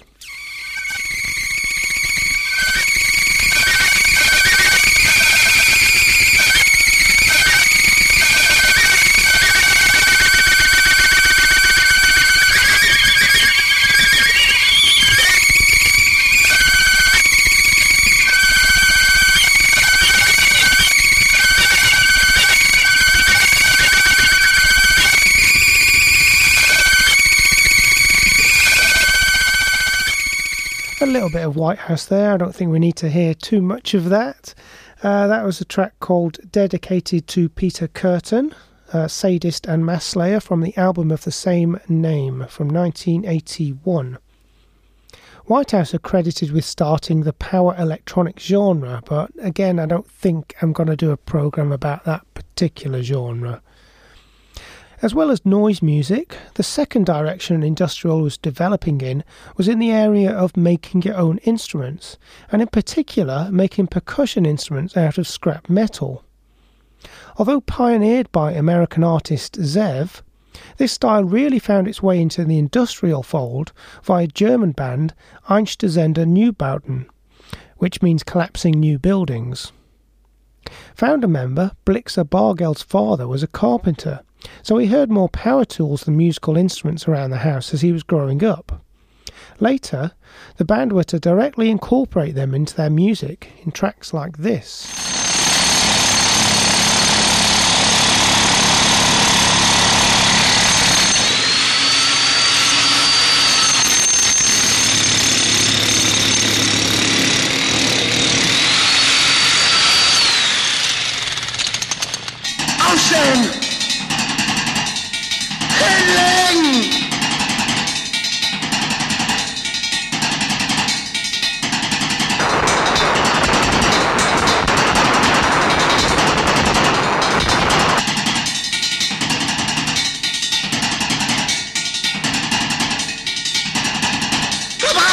a 31.47 31.47
little 31.58 31.72
bit 31.72 31.78
of 31.78 31.78
Whitehouse 31.78 32.06
there. 32.06 32.34
I 32.34 32.36
don't 32.36 32.54
think 32.54 32.70
we 32.70 32.78
need 32.78 32.96
to 32.96 33.10
hear 33.10 33.34
too 33.34 33.60
much 33.60 33.94
of 33.94 34.08
that. 34.10 34.54
Uh, 35.02 35.26
that 35.26 35.44
was 35.44 35.60
a 35.60 35.64
track 35.64 35.98
called 36.00 36.38
Dedicated 36.50 37.26
to 37.28 37.48
Peter 37.48 37.88
Kürten, 37.88 38.52
uh, 38.92 39.06
Sadist 39.08 39.66
and 39.66 39.84
Mass 39.84 40.04
Slayer 40.04 40.40
from 40.40 40.60
the 40.60 40.76
album 40.76 41.10
of 41.10 41.24
the 41.24 41.32
same 41.32 41.78
name 41.88 42.46
from 42.48 42.68
1981. 42.68 44.18
Whitehouse 45.46 45.94
are 45.94 45.98
credited 45.98 46.50
with 46.50 46.64
starting 46.64 47.22
the 47.22 47.32
power 47.32 47.74
electronic 47.78 48.38
genre, 48.38 49.02
but 49.06 49.30
again, 49.40 49.78
I 49.78 49.86
don't 49.86 50.10
think 50.10 50.54
I'm 50.60 50.72
going 50.72 50.88
to 50.88 50.96
do 50.96 51.10
a 51.10 51.16
program 51.16 51.72
about 51.72 52.04
that 52.04 52.22
particular 52.34 53.02
genre. 53.02 53.62
As 55.00 55.14
well 55.14 55.30
as 55.30 55.46
noise 55.46 55.80
music, 55.80 56.36
the 56.54 56.64
second 56.64 57.06
direction 57.06 57.62
industrial 57.62 58.20
was 58.20 58.36
developing 58.36 59.00
in 59.00 59.22
was 59.56 59.68
in 59.68 59.78
the 59.78 59.92
area 59.92 60.32
of 60.32 60.56
making 60.56 61.02
your 61.02 61.16
own 61.16 61.38
instruments, 61.38 62.18
and 62.50 62.60
in 62.60 62.66
particular 62.66 63.48
making 63.52 63.86
percussion 63.86 64.44
instruments 64.44 64.96
out 64.96 65.16
of 65.16 65.28
scrap 65.28 65.70
metal. 65.70 66.24
Although 67.36 67.60
pioneered 67.60 68.32
by 68.32 68.50
American 68.52 69.04
artist 69.04 69.60
Zev, 69.60 70.22
this 70.78 70.94
style 70.94 71.22
really 71.22 71.60
found 71.60 71.86
its 71.86 72.02
way 72.02 72.20
into 72.20 72.44
the 72.44 72.58
industrial 72.58 73.22
fold 73.22 73.72
via 74.02 74.26
German 74.26 74.72
band 74.72 75.14
Einstürzende 75.48 76.26
Neubauten, 76.26 77.06
which 77.76 78.02
means 78.02 78.24
collapsing 78.24 78.72
new 78.72 78.98
buildings. 78.98 79.70
Founder 80.96 81.28
member 81.28 81.70
Blixa 81.86 82.28
Bargeld's 82.28 82.82
father 82.82 83.28
was 83.28 83.44
a 83.44 83.46
carpenter, 83.46 84.22
so 84.62 84.78
he 84.78 84.86
heard 84.86 85.10
more 85.10 85.28
power 85.28 85.64
tools 85.64 86.02
than 86.04 86.16
musical 86.16 86.56
instruments 86.56 87.08
around 87.08 87.30
the 87.30 87.38
house 87.38 87.74
as 87.74 87.80
he 87.80 87.92
was 87.92 88.02
growing 88.02 88.44
up. 88.44 88.82
Later, 89.60 90.12
the 90.56 90.64
band 90.64 90.92
were 90.92 91.04
to 91.04 91.18
directly 91.18 91.70
incorporate 91.70 92.34
them 92.34 92.54
into 92.54 92.74
their 92.74 92.90
music 92.90 93.50
in 93.64 93.72
tracks 93.72 94.14
like 94.14 94.38
this. 94.38 95.08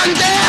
Zustand 0.05 0.21
der 0.21 0.45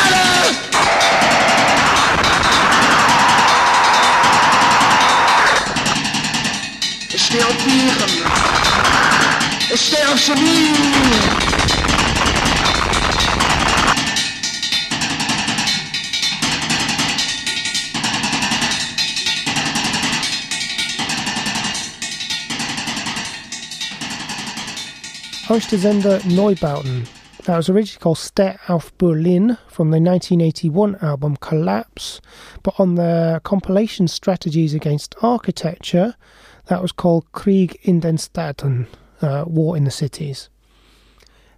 Heute 25.49 25.77
Sender 25.79 26.19
Neubauten. 26.25 27.16
That 27.47 27.55
was 27.55 27.69
originally 27.69 28.01
called 28.01 28.17
Steh 28.17 28.57
auf 28.67 28.91
Berlin 28.97 29.57
from 29.69 29.91
the 29.91 30.01
1981 30.01 30.97
album 31.01 31.37
Kollaps, 31.37 32.19
but 32.61 32.77
on 32.77 32.95
the 32.95 33.39
compilation 33.45 34.09
Strategies 34.09 34.73
Against 34.73 35.15
Architecture, 35.21 36.15
that 36.65 36.81
was 36.81 36.91
called 36.91 37.31
Krieg 37.31 37.79
in 37.83 38.01
den 38.01 38.17
Städten, 38.17 38.87
uh, 39.21 39.45
War 39.47 39.77
in 39.77 39.85
the 39.85 39.91
Cities. 39.91 40.49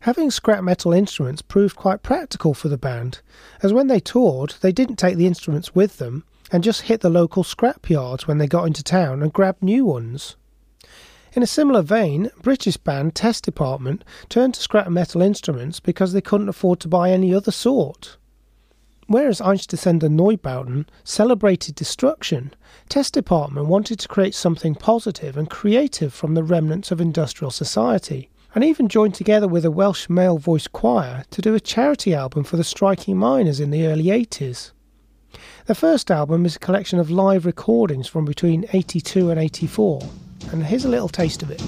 Having 0.02 0.30
scrap 0.30 0.64
metal 0.64 0.94
instruments 0.94 1.42
proved 1.42 1.76
quite 1.76 2.04
practical 2.04 2.54
for 2.54 2.68
the 2.68 2.78
band, 2.78 3.22
as 3.64 3.74
when 3.74 3.88
they 3.88 4.00
toured, 4.00 4.54
they 4.62 4.72
didn't 4.72 4.98
take 4.98 5.18
the 5.18 5.26
instruments 5.26 5.74
with 5.74 5.98
them 5.98 6.24
and 6.52 6.64
just 6.64 6.84
hit 6.84 7.02
the 7.02 7.10
local 7.10 7.44
scrap 7.44 7.90
yards 7.90 8.28
when 8.28 8.38
they 8.38 8.46
got 8.46 8.68
into 8.68 8.84
town 8.84 9.24
and 9.24 9.34
grabbed 9.34 9.64
new 9.64 9.86
ones. 9.86 10.36
In 11.36 11.44
a 11.44 11.48
similar 11.48 11.84
vein, 11.84 12.32
British 12.42 12.78
band 12.78 13.14
Test 13.14 13.44
Department 13.44 14.04
turned 14.30 14.56
to 14.56 14.62
scrap 14.62 14.90
metal 14.90 15.22
instruments 15.22 15.80
because 15.80 16.12
they 16.12 16.22
couldn't 16.22 16.50
afford 16.50 16.80
to 16.80 16.88
buy 16.88 17.12
any 17.12 17.34
other 17.34 17.52
sort. 17.52 18.18
Whereas 19.06 19.40
Einstürzender 19.40 20.10
Neubauten 20.10 20.88
celebrated 21.04 21.76
destruction, 21.76 22.52
Test 22.90 23.14
Department 23.14 23.68
wanted 23.68 24.00
to 24.00 24.08
create 24.08 24.34
something 24.34 24.74
positive 24.74 25.38
and 25.38 25.50
creative 25.50 26.16
from 26.16 26.34
the 26.34 26.44
remnants 26.44 26.92
of 26.92 27.00
industrial 27.00 27.52
society, 27.52 28.30
and 28.56 28.64
even 28.64 28.88
joined 28.88 29.14
together 29.14 29.48
with 29.48 29.66
a 29.66 29.72
Welsh 29.72 30.10
male 30.10 30.40
voice 30.40 30.68
choir 30.68 31.26
to 31.30 31.42
do 31.42 31.54
a 31.54 31.60
charity 31.60 32.16
album 32.16 32.44
for 32.44 32.58
the 32.58 32.64
striking 32.64 33.18
miners 33.18 33.60
in 33.60 33.70
the 33.70 33.86
early 33.86 34.06
80s. 34.06 34.72
Their 35.68 35.76
first 35.76 36.10
album 36.10 36.48
is 36.48 36.56
a 36.56 36.60
collection 36.60 36.98
of 36.98 37.12
live 37.12 37.46
recordings 37.46 38.08
from 38.08 38.26
between 38.26 38.66
82 38.74 39.30
and 39.30 39.40
84, 39.40 40.02
and 40.52 40.64
here's 40.66 40.86
a 40.86 40.90
little 40.90 41.10
taste 41.10 41.44
of 41.44 41.52
it. 41.52 41.62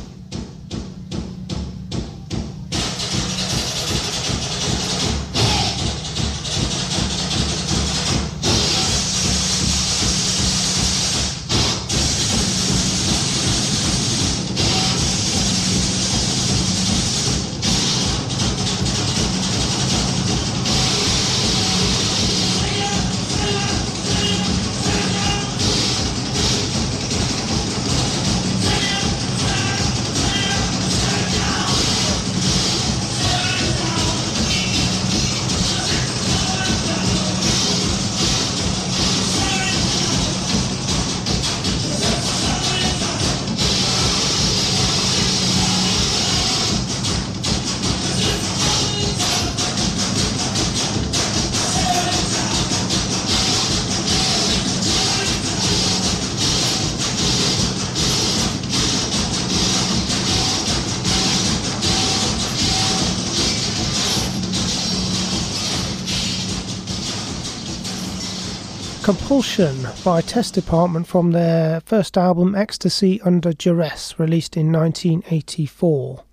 Compulsion 69.18 69.76
by 70.06 70.22
Test 70.22 70.54
Department 70.54 71.06
from 71.06 71.32
their 71.32 71.82
first 71.82 72.18
album 72.18 72.56
Ecstasy 72.56 73.20
Under 73.24 73.52
Duress, 73.52 74.18
released 74.18 74.56
in 74.56 74.72
1984. 74.72 76.24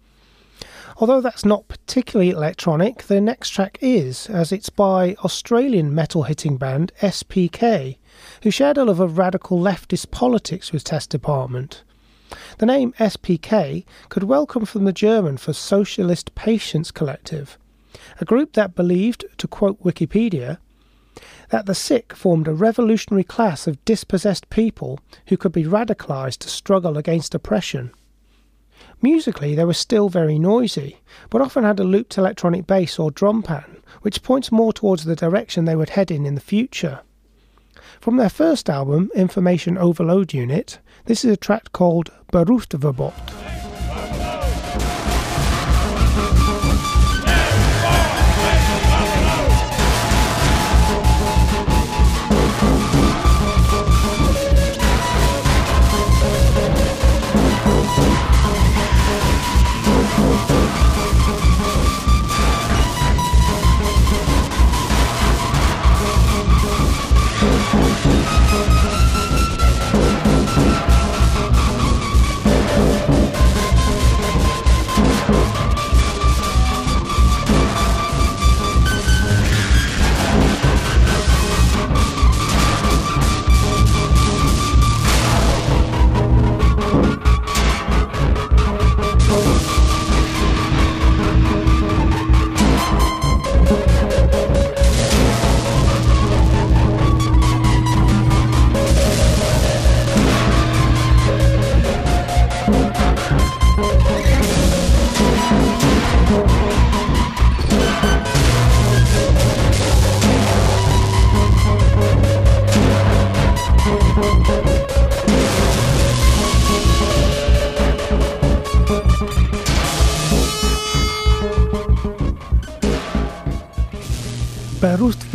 Although 0.98 1.20
that's 1.20 1.44
not 1.44 1.66
particularly 1.66 2.30
electronic, 2.30 3.02
the 3.02 3.20
next 3.20 3.50
track 3.50 3.78
is, 3.80 4.30
as 4.30 4.52
it's 4.52 4.70
by 4.70 5.16
Australian 5.24 5.92
metal 5.92 6.22
hitting 6.22 6.56
band 6.56 6.92
SPK, 7.02 7.96
who 8.44 8.50
shared 8.52 8.78
a 8.78 8.84
love 8.84 9.00
of 9.00 9.18
radical 9.18 9.58
leftist 9.58 10.12
politics 10.12 10.70
with 10.70 10.84
Test 10.84 11.10
Department. 11.10 11.82
The 12.58 12.66
name 12.66 12.92
SPK 13.00 13.86
could 14.08 14.22
well 14.22 14.46
come 14.46 14.64
from 14.64 14.84
the 14.84 14.92
German 14.92 15.36
for 15.36 15.52
Socialist 15.52 16.32
Patients 16.36 16.92
Collective, 16.92 17.58
a 18.20 18.24
group 18.24 18.52
that 18.52 18.76
believed, 18.76 19.24
to 19.38 19.48
quote 19.48 19.82
Wikipedia, 19.82 20.58
that 21.50 21.66
the 21.66 21.74
sick 21.74 22.14
formed 22.14 22.48
a 22.48 22.52
revolutionary 22.52 23.24
class 23.24 23.66
of 23.66 23.84
dispossessed 23.84 24.50
people 24.50 25.00
who 25.28 25.36
could 25.36 25.52
be 25.52 25.64
radicalized 25.64 26.38
to 26.38 26.48
struggle 26.48 26.98
against 26.98 27.34
oppression. 27.34 27.90
Musically, 29.00 29.54
they 29.54 29.64
were 29.64 29.74
still 29.74 30.08
very 30.08 30.38
noisy, 30.38 30.98
but 31.30 31.40
often 31.40 31.64
had 31.64 31.80
a 31.80 31.84
looped 31.84 32.18
electronic 32.18 32.66
bass 32.66 32.98
or 32.98 33.10
drum 33.10 33.42
pattern, 33.42 33.82
which 34.02 34.22
points 34.22 34.52
more 34.52 34.72
towards 34.72 35.04
the 35.04 35.16
direction 35.16 35.64
they 35.64 35.76
would 35.76 35.90
head 35.90 36.10
in 36.10 36.26
in 36.26 36.34
the 36.34 36.40
future. 36.40 37.00
From 38.00 38.16
their 38.16 38.28
first 38.28 38.68
album, 38.68 39.10
Information 39.14 39.78
Overload 39.78 40.32
Unit, 40.32 40.78
this 41.06 41.24
is 41.24 41.32
a 41.32 41.36
track 41.36 41.72
called 41.72 42.10
Berufsverbot. 42.32 43.67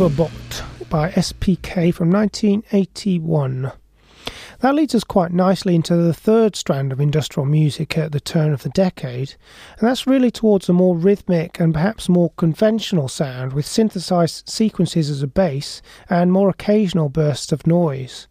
Berufsverbot 0.04 0.90
by 0.90 1.10
SPK 1.12 1.94
from 1.94 2.10
1981. 2.10 3.72
That 4.60 4.74
leads 4.74 4.94
us 4.94 5.02
quite 5.02 5.32
nicely 5.32 5.74
into 5.74 5.96
the 5.96 6.12
third 6.12 6.56
strand 6.56 6.92
of 6.92 7.00
industrial 7.00 7.46
music 7.46 7.96
at 7.96 8.12
the 8.12 8.20
turn 8.20 8.52
of 8.52 8.62
the 8.62 8.68
decade, 8.68 9.34
and 9.78 9.88
that's 9.88 10.06
really 10.06 10.30
towards 10.30 10.68
a 10.68 10.74
more 10.74 10.94
rhythmic 10.94 11.58
and 11.58 11.72
perhaps 11.72 12.10
more 12.10 12.32
conventional 12.36 13.08
sound 13.08 13.54
with 13.54 13.64
synthesized 13.64 14.46
sequences 14.46 15.08
as 15.08 15.22
a 15.22 15.26
bass 15.26 15.80
and 16.10 16.32
more 16.32 16.50
occasional 16.50 17.08
bursts 17.08 17.50
of 17.50 17.66
noise. 17.66 18.28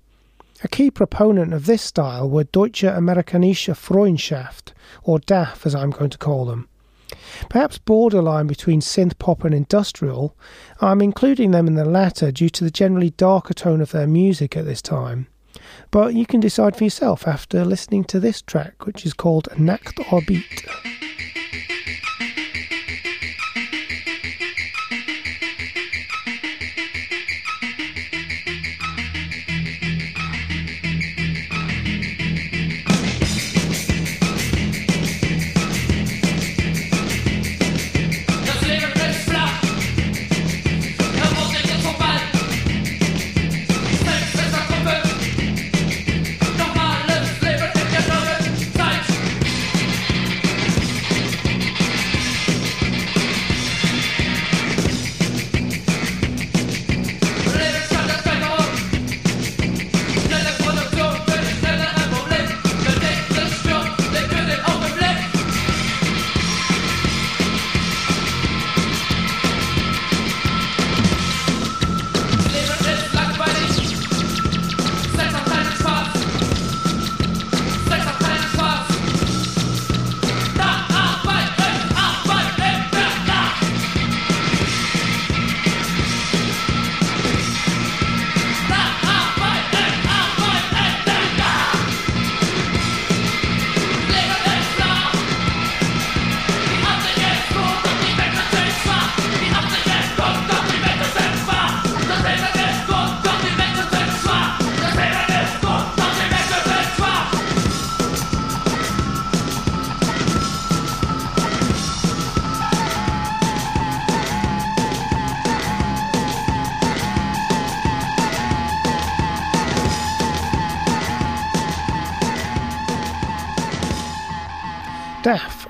A 0.63 0.67
key 0.67 0.91
proponent 0.91 1.53
of 1.53 1.65
this 1.65 1.81
style 1.81 2.29
were 2.29 2.43
Deutsche 2.43 2.83
Amerikanische 2.83 3.73
Freundschaft, 3.73 4.73
or 5.01 5.17
DAF 5.17 5.65
as 5.65 5.73
I'm 5.73 5.89
going 5.89 6.11
to 6.11 6.19
call 6.19 6.45
them. 6.45 6.69
Perhaps 7.49 7.77
borderline 7.79 8.47
between 8.47 8.81
synth 8.81 9.17
pop 9.19 9.43
and 9.43 9.53
industrial, 9.53 10.35
I'm 10.81 11.01
including 11.01 11.51
them 11.51 11.67
in 11.67 11.75
the 11.75 11.85
latter 11.85 12.31
due 12.31 12.49
to 12.49 12.63
the 12.63 12.71
generally 12.71 13.11
darker 13.11 13.53
tone 13.53 13.81
of 13.81 13.91
their 13.91 14.07
music 14.07 14.55
at 14.57 14.65
this 14.65 14.81
time. 14.81 15.27
But 15.91 16.13
you 16.15 16.25
can 16.25 16.39
decide 16.39 16.75
for 16.75 16.83
yourself 16.83 17.27
after 17.27 17.63
listening 17.63 18.03
to 18.05 18.19
this 18.19 18.41
track, 18.41 18.85
which 18.85 19.05
is 19.05 19.13
called 19.13 19.47
Nacht 19.57 19.99
Orbit. 20.11 20.43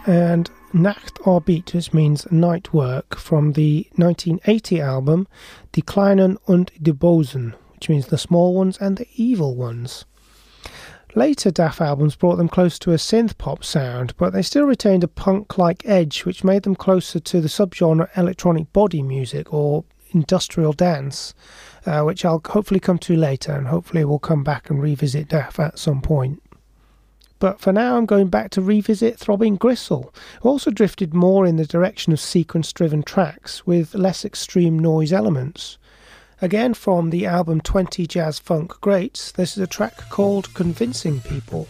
And 0.06 0.50
Nacht 0.74 1.20
which 1.26 1.94
means 1.94 2.30
night 2.32 2.74
work, 2.74 3.16
from 3.16 3.54
the 3.54 3.88
1980 3.96 4.82
album 4.82 5.28
Die 5.72 5.82
Kleinen 5.82 6.38
und 6.48 6.72
die 6.82 6.92
Bösen, 6.92 7.54
which 7.74 7.90
means 7.90 8.08
the 8.08 8.18
small 8.18 8.54
ones 8.54 8.78
and 8.80 8.98
the 8.98 9.08
evil 9.16 9.56
ones. 9.56 10.06
Later 11.16 11.52
DAF 11.52 11.80
albums 11.80 12.16
brought 12.16 12.38
them 12.38 12.50
close 12.50 12.80
to 12.80 12.92
a 12.92 12.98
synth 12.98 13.38
pop 13.38 13.64
sound, 13.64 14.18
but 14.18 14.34
they 14.34 14.42
still 14.42 14.66
retained 14.66 15.04
a 15.04 15.08
punk 15.08 15.58
like 15.60 15.86
edge 15.86 16.26
which 16.26 16.44
made 16.44 16.64
them 16.64 16.76
closer 16.76 17.20
to 17.20 17.40
the 17.40 17.48
subgenre 17.48 18.10
electronic 18.18 18.74
body 18.74 19.04
music 19.04 19.54
or 19.54 19.86
industrial 20.10 20.74
dance, 20.74 21.34
uh, 21.86 22.02
which 22.02 22.26
I'll 22.26 22.42
hopefully 22.44 22.80
come 22.80 22.98
to 23.00 23.16
later 23.16 23.54
and 23.54 23.68
hopefully 23.68 24.04
we'll 24.04 24.20
come 24.20 24.44
back 24.44 24.70
and 24.70 24.82
revisit 24.82 25.30
DAF 25.30 25.60
at 25.60 25.80
some 25.80 26.02
point. 26.02 26.42
But 27.44 27.60
for 27.60 27.74
now, 27.74 27.98
I'm 27.98 28.06
going 28.06 28.30
back 28.30 28.52
to 28.52 28.62
revisit 28.62 29.20
Throbbing 29.20 29.58
Gristle, 29.58 30.14
who 30.42 30.48
also 30.48 30.72
drifted 30.72 31.14
more 31.14 31.46
in 31.46 31.58
the 31.58 31.66
direction 31.66 32.14
of 32.14 32.22
sequence 32.22 32.72
driven 32.72 33.04
tracks 33.04 33.68
with 33.68 33.94
less 33.96 34.24
extreme 34.24 34.80
noise 34.80 35.12
elements. 35.12 35.78
Again, 36.42 36.74
from 36.74 37.10
the 37.10 37.26
album 37.26 37.60
20 37.60 38.08
Jazz 38.08 38.40
Funk 38.40 38.80
Greats, 38.80 39.34
this 39.34 39.58
is 39.58 39.62
a 39.62 39.68
track 39.68 40.10
called 40.10 40.54
Convincing 40.54 41.20
People. 41.20 41.68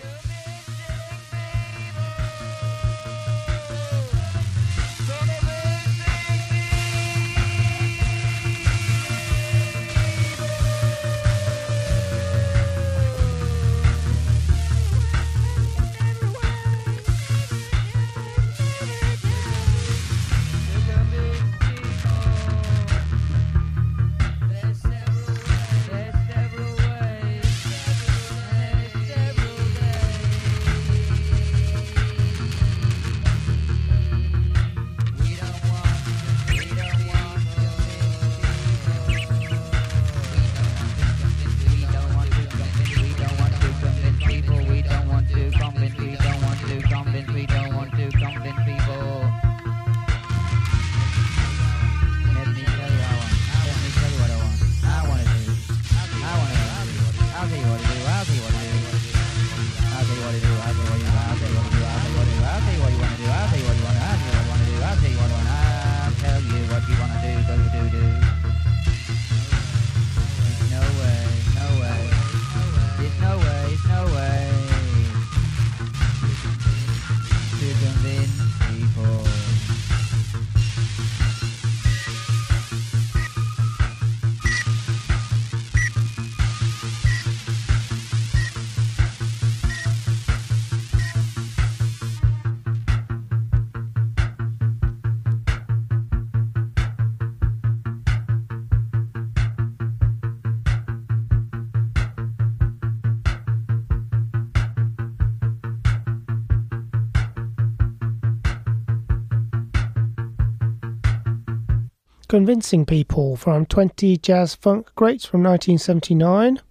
Convincing 112.33 112.83
People 112.83 113.35
from 113.35 113.67
20 113.67 114.17
Jazz 114.17 114.55
Funk 114.55 114.89
Greats 114.95 115.23
from 115.23 115.43
1979. 115.43 116.61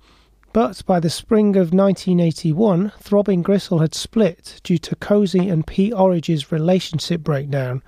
But 0.52 0.84
by 0.86 0.98
the 0.98 1.08
spring 1.08 1.50
of 1.50 1.72
1981, 1.72 2.90
Throbbing 2.98 3.42
Gristle 3.42 3.78
had 3.78 3.94
split 3.94 4.60
due 4.64 4.78
to 4.78 4.96
Cosey 4.96 5.48
and 5.48 5.64
P-Orridge's 5.64 6.50
relationship 6.50 7.20
breakdown 7.20 7.80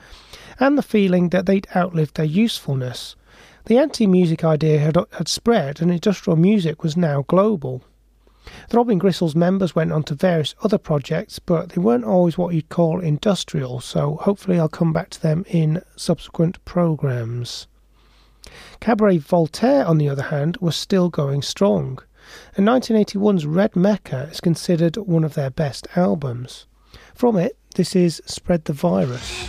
and 0.61 0.79
the 0.79 0.83
feeling 0.83 1.31
that 1.31 1.47
they'd 1.47 1.67
outlived 1.75 2.15
their 2.15 2.25
usefulness. 2.25 3.17
The 3.65 3.79
anti 3.79 4.07
music 4.07 4.45
idea 4.45 4.79
had, 4.79 4.97
had 5.11 5.27
spread 5.27 5.83
and 5.83 5.91
industrial 5.91 6.37
music 6.37 6.85
was 6.85 6.97
now 6.97 7.25
global. 7.27 7.83
Throbbing 8.69 8.99
Gristle's 8.99 9.35
members 9.35 9.75
went 9.75 9.93
on 9.93 10.03
to 10.05 10.15
various 10.15 10.55
other 10.63 10.79
projects, 10.79 11.39
but 11.39 11.71
they 11.71 11.81
weren't 11.81 12.05
always 12.05 12.37
what 12.37 12.55
you'd 12.55 12.69
call 12.69 13.01
industrial, 13.01 13.81
so 13.81 14.17
hopefully 14.23 14.59
I'll 14.59 14.69
come 14.69 14.93
back 14.93 15.11
to 15.11 15.23
them 15.23 15.45
in 15.49 15.83
subsequent 15.97 16.63
programmes. 16.65 17.67
Cabaret 18.81 19.19
Voltaire, 19.19 19.87
on 19.87 19.99
the 19.99 20.09
other 20.09 20.25
hand, 20.25 20.59
was 20.59 20.77
still 20.77 21.09
going 21.09 21.43
strong, 21.43 21.99
and 22.57 22.67
1981's 22.67 23.47
Red 23.47 23.75
Mecca 23.75 24.29
is 24.31 24.41
considered 24.41 24.97
one 24.97 25.25
of 25.25 25.35
their 25.35 25.51
best 25.51 25.89
albums. 25.97 26.67
From 27.15 27.37
it, 27.37 27.57
this 27.77 27.97
is 27.97 28.23
Spread 28.27 28.67
the 28.67 28.73
Virus. 28.73 29.49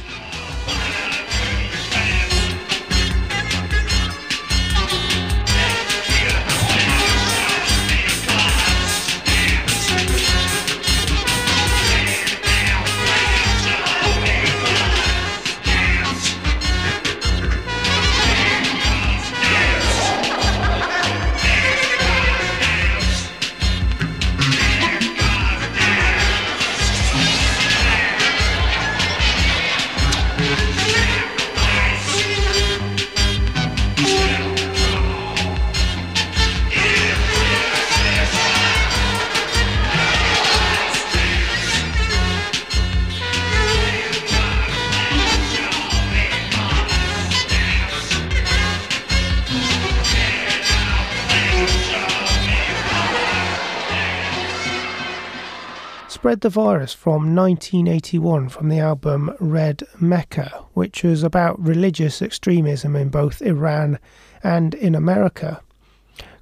Spread 56.26 56.42
the 56.42 56.50
Virus 56.50 56.92
from 56.92 57.36
1981 57.36 58.50
from 58.50 58.70
the 58.70 58.80
album 58.80 59.36
Red 59.40 59.84
Mecca, 60.00 60.66
which 60.74 61.04
was 61.04 61.22
about 61.22 61.64
religious 61.64 62.20
extremism 62.20 62.96
in 62.96 63.10
both 63.10 63.44
Iran 63.44 64.00
and 64.42 64.74
in 64.74 64.96
America. 64.96 65.62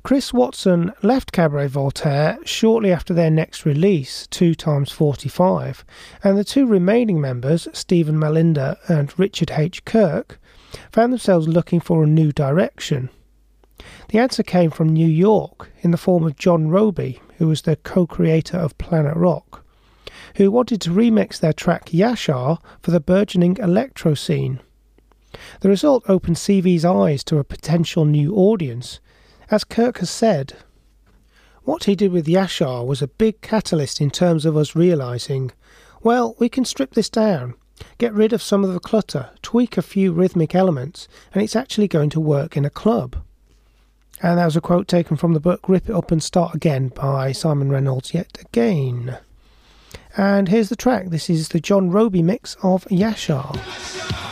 Chris 0.02 0.32
Watson 0.32 0.94
left 1.02 1.34
Cabaret 1.34 1.68
Voltaire 1.68 2.38
shortly 2.46 2.94
after 2.94 3.14
their 3.14 3.30
next 3.30 3.66
release, 3.66 4.26
2 4.28 4.56
times 4.56 4.90
45, 4.90 5.84
and 6.24 6.38
the 6.38 6.46
two 6.46 6.66
remaining 6.66 7.20
members, 7.20 7.68
Stephen 7.74 8.16
Mallinder 8.18 8.78
and 8.88 9.20
Richard 9.20 9.52
H. 9.52 9.84
Kirk, 9.84 10.40
found 10.94 11.12
themselves 11.12 11.50
looking 11.50 11.82
for 11.82 12.06
a 12.06 12.08
new 12.08 12.32
direction. 12.32 13.10
The 14.08 14.20
answer 14.20 14.44
came 14.44 14.72
from 14.72 14.94
New 14.94 15.10
York 15.10 15.74
in 15.82 15.92
the 15.92 15.98
form 15.98 16.24
of 16.24 16.38
John 16.38 16.70
Robie, 16.70 17.20
who 17.38 17.50
was 17.50 17.64
the 17.64 17.76
co 17.76 18.08
creator 18.08 18.56
of 18.56 18.78
Planet 18.78 19.18
Rock 19.18 19.63
who 20.36 20.52
wanted 20.52 20.82
to 20.82 20.90
remix 20.90 21.40
their 21.40 21.54
track 21.54 21.86
Yashar 21.88 22.60
for 22.82 22.92
the 22.92 23.00
burgeoning 23.00 23.58
electro 23.58 24.14
scene. 24.14 24.60
The 25.62 25.70
result 25.70 26.04
opened 26.08 26.38
CV's 26.38 26.86
eyes 26.86 27.24
to 27.26 27.40
a 27.40 27.44
potential 27.44 28.06
new 28.06 28.36
audience. 28.36 29.00
As 29.50 29.64
Kirk 29.64 30.00
has 30.00 30.10
said, 30.10 30.54
what 31.64 31.86
he 31.86 31.96
did 31.96 32.12
with 32.12 32.28
Yashar 32.28 32.86
was 32.86 33.02
a 33.02 33.08
big 33.08 33.42
catalyst 33.42 34.02
in 34.02 34.12
terms 34.12 34.46
of 34.46 34.58
us 34.58 34.76
realizing, 34.76 35.52
well, 36.02 36.36
we 36.38 36.50
can 36.50 36.66
strip 36.66 36.94
this 36.94 37.10
down, 37.10 37.56
get 37.98 38.14
rid 38.14 38.34
of 38.34 38.42
some 38.42 38.64
of 38.64 38.74
the 38.74 38.80
clutter, 38.80 39.30
tweak 39.42 39.78
a 39.78 39.82
few 39.82 40.12
rhythmic 40.12 40.54
elements, 40.54 41.08
and 41.34 41.42
it's 41.42 41.56
actually 41.56 41.88
going 41.88 42.10
to 42.10 42.20
work 42.20 42.58
in 42.58 42.66
a 42.66 42.70
club. 42.70 43.16
And 44.22 44.38
that 44.38 44.46
was 44.46 44.58
a 44.58 44.62
quote 44.62 44.88
taken 44.88 45.18
from 45.18 45.34
the 45.34 45.40
book 45.40 45.68
Rip 45.68 45.90
It 45.90 45.96
Up 45.96 46.12
and 46.12 46.22
Start 46.22 46.54
Again 46.54 46.90
by 46.90 47.32
Simon 47.32 47.70
Reynolds 47.70 48.14
yet 48.14 48.38
again. 48.42 49.18
And 50.16 50.48
here's 50.48 50.70
the 50.70 50.76
track. 50.76 51.08
This 51.08 51.30
is 51.30 51.50
the 51.50 51.60
John 51.60 51.90
Robie 51.90 52.22
mix 52.22 52.56
of 52.62 52.86
Yashar. 52.86 54.23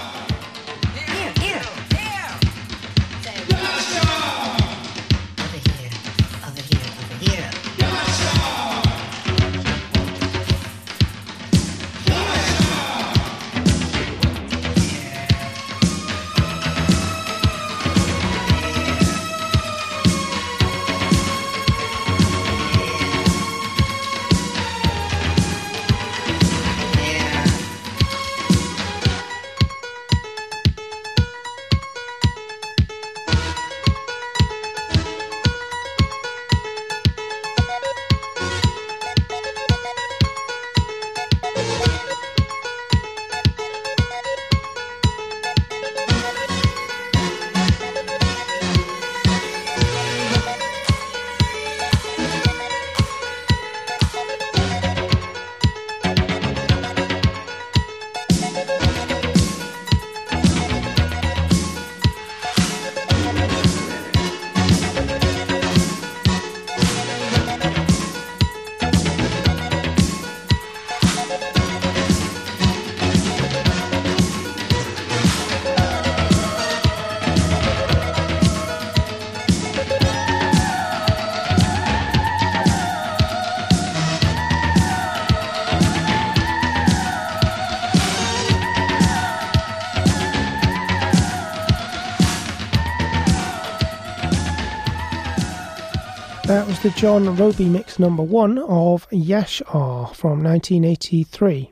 The 96.92 97.00
John 97.00 97.38
Robie 97.38 97.70
mix 97.70 98.00
number 98.00 98.22
one 98.22 98.58
of 98.58 99.10
Yashar 99.12 100.14
from 100.14 100.44
1983. 100.44 101.72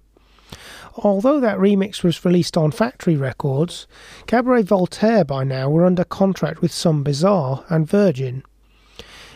Although 0.95 1.41
that 1.41 1.57
remix 1.57 2.03
was 2.03 2.23
released 2.23 2.55
on 2.55 2.71
Factory 2.71 3.17
Records, 3.17 3.85
Cabaret 4.27 4.61
Voltaire 4.61 5.25
by 5.25 5.43
now 5.43 5.69
were 5.69 5.85
under 5.85 6.05
contract 6.05 6.61
with 6.61 6.71
Some 6.71 7.03
Bizzare 7.03 7.65
and 7.69 7.85
Virgin. 7.85 8.43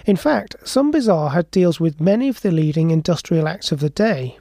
In 0.06 0.16
fact, 0.16 0.56
Some 0.64 0.90
Bizzare 0.90 1.34
had 1.34 1.52
deals 1.52 1.82
with 1.82 2.00
many 2.00 2.30
of 2.30 2.40
the 2.40 2.52
leading 2.52 2.90
industrial 2.90 3.50
acts 3.50 3.74
of 3.74 3.82
the 3.82 3.90
day. 3.90 4.40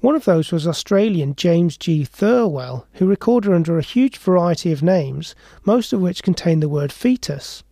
One 0.00 0.14
of 0.14 0.26
those 0.26 0.52
was 0.52 0.66
Australian 0.66 1.36
James 1.36 1.78
G. 1.78 2.04
Thirlwell, 2.04 2.84
who 2.94 3.06
recorded 3.06 3.54
under 3.54 3.78
a 3.78 3.82
huge 3.82 4.18
variety 4.18 4.72
of 4.72 4.82
names, 4.82 5.34
most 5.64 5.94
of 5.94 6.02
which 6.02 6.22
contained 6.22 6.62
the 6.62 6.68
word 6.68 6.92
fetus. 6.92 7.64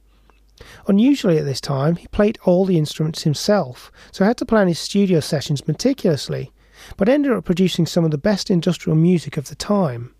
Unusually 0.87 1.39
at 1.39 1.45
this 1.45 1.61
time, 1.61 1.97
he 1.97 2.07
played 2.09 2.39
all 2.45 2.65
the 2.65 2.79
instruments 2.79 3.23
himself, 3.23 3.91
so 4.11 4.25
had 4.25 4.37
to 4.39 4.45
plan 4.45 4.69
his 4.69 4.79
studio 4.79 5.21
sessions 5.21 5.67
meticulously, 5.67 6.53
but 6.97 7.09
ended 7.09 7.33
up 7.33 7.45
producing 7.45 7.87
some 7.87 8.05
of 8.05 8.11
the 8.11 8.19
best 8.19 8.51
industrial 8.51 8.97
music 8.97 9.37
of 9.37 9.49
the 9.49 9.55
time. 9.55 10.15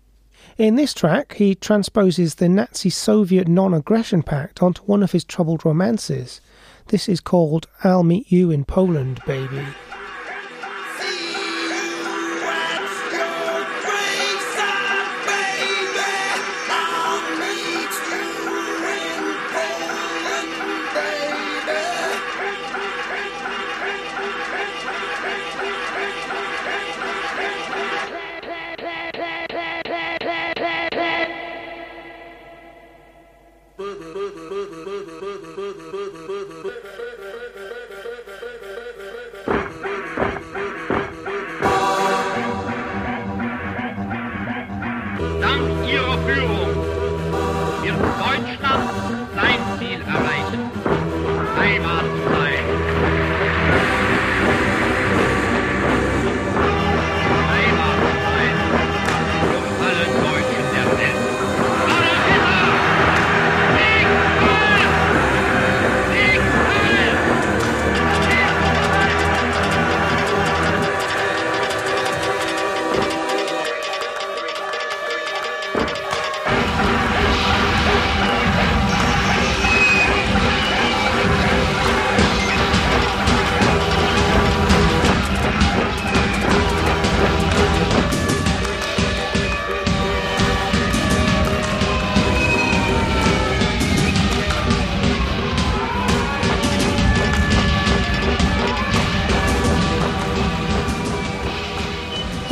In 0.57 0.75
this 0.75 0.93
track, 0.93 1.35
he 1.35 1.55
transposes 1.55 2.35
the 2.35 2.49
Nazi 2.49 2.89
Soviet 2.89 3.47
non 3.47 3.73
aggression 3.73 4.23
pact 4.23 4.61
onto 4.61 4.83
one 4.83 5.01
of 5.01 5.11
his 5.11 5.23
troubled 5.23 5.65
romances. 5.65 6.41
This 6.87 7.07
is 7.09 7.21
called 7.21 7.67
I'll 7.83 8.03
Meet 8.03 8.31
You 8.31 8.51
in 8.51 8.65
Poland, 8.65 9.21
Baby. 9.25 9.65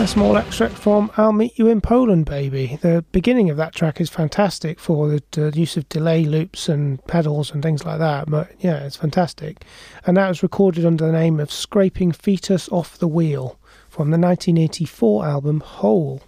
A 0.02 0.08
small 0.08 0.36
extract 0.36 0.74
from 0.74 1.12
I'll 1.16 1.32
Meet 1.32 1.60
You 1.60 1.68
in 1.68 1.80
Poland, 1.80 2.26
Baby. 2.26 2.80
The 2.82 3.06
beginning 3.12 3.52
of 3.52 3.58
that 3.58 3.76
track 3.76 4.02
is 4.02 4.10
fantastic 4.10 4.80
for 4.80 5.20
the, 5.32 5.52
use 5.54 5.78
of 5.78 5.88
delay 5.90 6.26
loops 6.26 6.68
and 6.68 7.06
pedals 7.06 7.52
and 7.52 7.62
things 7.62 7.86
like 7.86 8.00
that. 8.00 8.28
But 8.28 8.52
yeah, 8.58 8.78
it's 8.78 8.96
fantastic. 8.96 9.64
And 10.04 10.18
that 10.18 10.28
was 10.28 10.42
recorded 10.42 10.88
under 10.88 11.06
the 11.06 11.12
name 11.12 11.40
of 11.40 11.52
Scraping 11.52 12.14
Foetus 12.14 12.68
Off 12.70 12.98
the 12.98 13.08
Wheel 13.08 13.60
from 13.90 14.10
the 14.10 14.18
1984 14.18 15.24
album 15.24 15.60
Hole. 15.60 16.24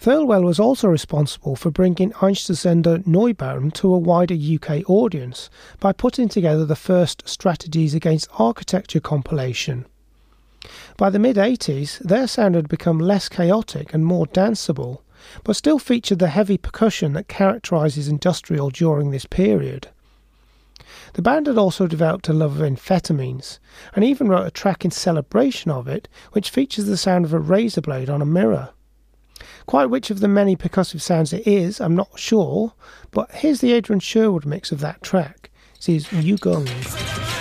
Thirlwell 0.00 0.42
was 0.42 0.58
also 0.58 0.88
responsible 0.88 1.54
for 1.54 1.70
bringing 1.70 2.10
Einstürzende 2.14 3.06
Neubauten 3.06 3.72
to 3.74 3.94
a 3.94 3.98
wider 3.98 4.34
UK 4.34 4.90
audience 4.90 5.50
by 5.78 5.92
putting 5.92 6.28
together 6.28 6.66
the 6.66 6.74
first 6.74 7.28
Strategies 7.28 7.94
Against 7.94 8.28
Architecture 8.40 8.98
compilation. 8.98 9.86
By 10.96 11.10
the 11.10 11.18
mid 11.18 11.36
80s, 11.36 11.98
their 11.98 12.26
sound 12.26 12.54
had 12.54 12.68
become 12.68 12.98
less 12.98 13.28
chaotic 13.28 13.92
and 13.92 14.06
more 14.06 14.26
danceable, 14.26 15.02
but 15.44 15.56
still 15.56 15.78
featured 15.78 16.18
the 16.18 16.28
heavy 16.28 16.58
percussion 16.58 17.12
that 17.14 17.28
characterises 17.28 18.08
industrial 18.08 18.70
during 18.70 19.10
this 19.10 19.26
period. 19.26 19.88
The 21.14 21.22
band 21.22 21.46
had 21.46 21.58
also 21.58 21.86
developed 21.86 22.28
a 22.28 22.32
love 22.32 22.60
of 22.60 22.66
amphetamines, 22.66 23.58
and 23.94 24.04
even 24.04 24.28
wrote 24.28 24.46
a 24.46 24.50
track 24.50 24.84
in 24.84 24.90
celebration 24.90 25.70
of 25.70 25.88
it, 25.88 26.08
which 26.32 26.50
features 26.50 26.86
the 26.86 26.96
sound 26.96 27.24
of 27.24 27.32
a 27.32 27.38
razor 27.38 27.80
blade 27.80 28.08
on 28.08 28.22
a 28.22 28.26
mirror. 28.26 28.70
Quite 29.66 29.90
which 29.90 30.10
of 30.10 30.20
the 30.20 30.28
many 30.28 30.56
percussive 30.56 31.00
sounds 31.00 31.32
it 31.32 31.46
is, 31.46 31.80
I'm 31.80 31.96
not 31.96 32.18
sure, 32.18 32.72
but 33.10 33.30
here's 33.32 33.60
the 33.60 33.72
Adrian 33.72 34.00
Sherwood 34.00 34.44
mix 34.44 34.72
of 34.72 34.80
that 34.80 35.02
track. 35.02 35.50
This 35.76 35.88
is 35.88 36.06
Yü-Gung. 36.08 37.31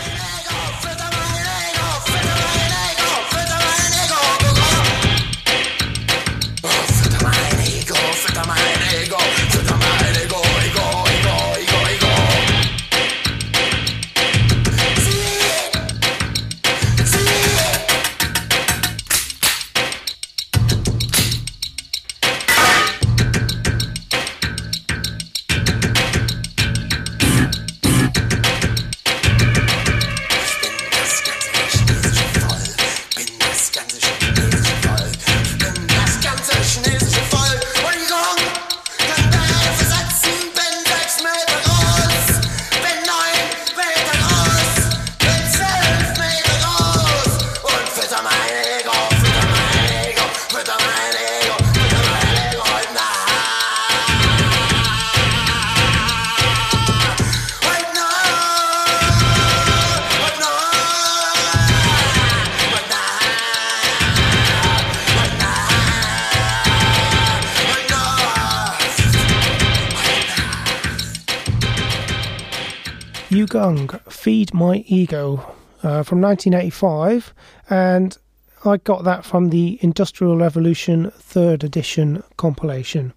Yü-Gung, 73.42 74.00
Feed 74.12 74.54
My 74.54 74.84
Ego, 74.86 75.38
uh, 75.82 76.04
from 76.04 76.22
1985, 76.22 77.34
and 77.72 78.16
I 78.64 78.78
got 78.78 79.04
that 79.06 79.26
from 79.26 79.50
the 79.50 79.80
Industrial 79.82 80.38
Revolution 80.38 81.12
3rd 81.18 81.64
edition 81.64 82.24
compilation. 82.38 83.14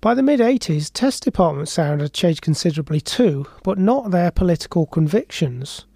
By 0.00 0.14
the 0.14 0.22
mid 0.22 0.38
80s, 0.38 0.92
Test 0.94 1.24
Department 1.24 1.68
sound 1.68 2.02
had 2.02 2.12
changed 2.12 2.42
considerably 2.42 3.00
too, 3.00 3.46
but 3.64 3.78
not 3.78 4.12
their 4.12 4.30
political 4.30 4.86
convictions. 4.86 5.86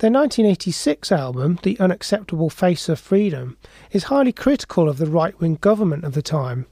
Their 0.00 0.10
1986 0.10 1.10
album, 1.10 1.58
The 1.62 1.80
Unacceptable 1.80 2.50
Face 2.50 2.90
of 2.90 2.98
Freedom, 2.98 3.56
is 3.92 4.04
highly 4.04 4.32
critical 4.32 4.90
of 4.90 4.98
the 4.98 5.06
right 5.06 5.40
wing 5.40 5.56
government 5.62 6.04
of 6.04 6.12
the 6.12 6.20
time, 6.20 6.66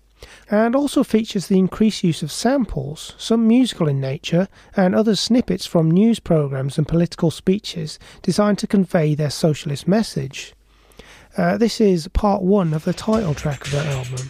and 0.51 0.75
also 0.75 1.03
features 1.03 1.47
the 1.47 1.59
increased 1.59 2.05
use 2.05 2.23
of 2.23 2.33
samples, 2.33 3.15
some 3.19 3.47
musical 3.47 3.89
in 3.89 4.01
nature, 4.01 4.49
and 4.77 4.95
other 4.95 5.17
snippets 5.17 5.67
from 5.67 5.91
news 5.91 6.21
programs 6.21 6.79
and 6.79 6.89
political 6.89 7.31
speeches 7.31 7.99
designed 8.23 8.59
to 8.59 8.67
convey 8.67 9.15
their 9.15 9.31
socialist 9.31 9.87
message. 9.89 10.55
Uh, 11.37 11.59
this 11.59 11.81
is 11.81 12.09
part 12.09 12.43
one 12.43 12.73
of 12.73 12.85
the 12.85 12.95
title 12.95 13.35
track 13.35 13.67
of 13.67 13.73
that 13.73 13.87
album. 13.87 14.29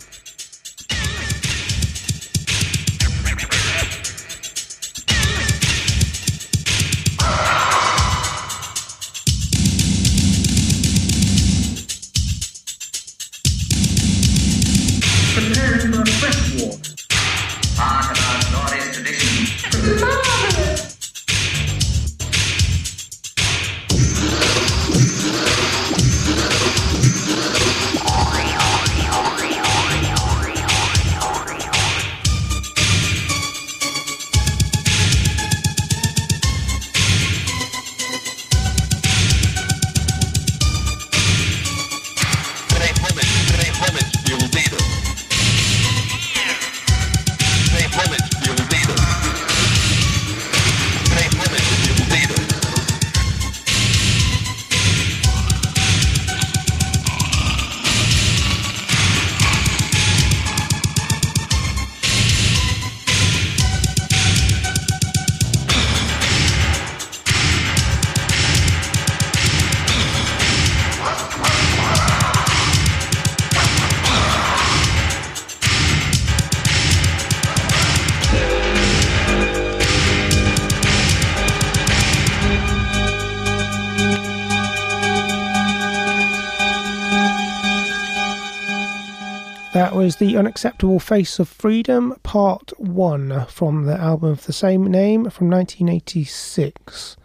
That 89.86 89.94
was 89.94 90.16
The 90.16 90.36
Unacceptable 90.36 90.98
Face 90.98 91.38
of 91.38 91.48
Freedom, 91.48 92.16
Part 92.24 92.72
1, 92.76 93.46
from 93.46 93.84
the 93.84 93.96
album 93.96 94.30
of 94.30 94.44
the 94.44 94.52
same 94.52 94.84
name 94.84 95.30
from 95.30 95.48
1986. 95.48 97.16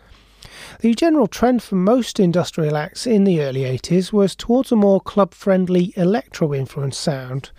The 0.81 0.93
general 0.93 1.25
trend 1.25 1.63
for 1.63 1.73
most 1.73 2.19
industrial 2.19 2.77
acts 2.77 3.07
in 3.07 3.23
the 3.23 3.41
early 3.41 3.61
80s 3.61 4.13
was 4.13 4.35
towards 4.35 4.71
a 4.71 4.75
more 4.75 5.01
club 5.01 5.33
friendly 5.33 5.91
electro 5.95 6.53
influenced 6.53 7.01
sound, 7.01 7.49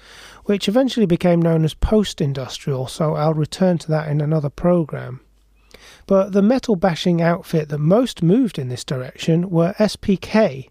which 0.44 0.68
eventually 0.68 1.06
became 1.06 1.42
known 1.42 1.64
as 1.64 1.74
post 1.74 2.20
industrial, 2.20 2.86
so 2.86 3.16
I'll 3.16 3.34
return 3.34 3.78
to 3.78 3.88
that 3.88 4.08
in 4.08 4.20
another 4.20 4.50
programme. 4.50 5.18
But 6.06 6.30
the 6.30 6.42
metal 6.42 6.76
bashing 6.76 7.20
outfit 7.20 7.70
that 7.70 7.78
most 7.78 8.22
moved 8.22 8.56
in 8.56 8.68
this 8.68 8.84
direction 8.84 9.50
were 9.50 9.74
SPK, 9.80 10.68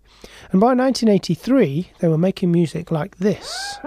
and 0.53 0.61
by 0.61 0.67
1983 0.67 1.91
they 1.99 2.07
were 2.07 2.17
making 2.17 2.49
music 2.53 2.91
like 2.91 3.17
this. 3.17 3.77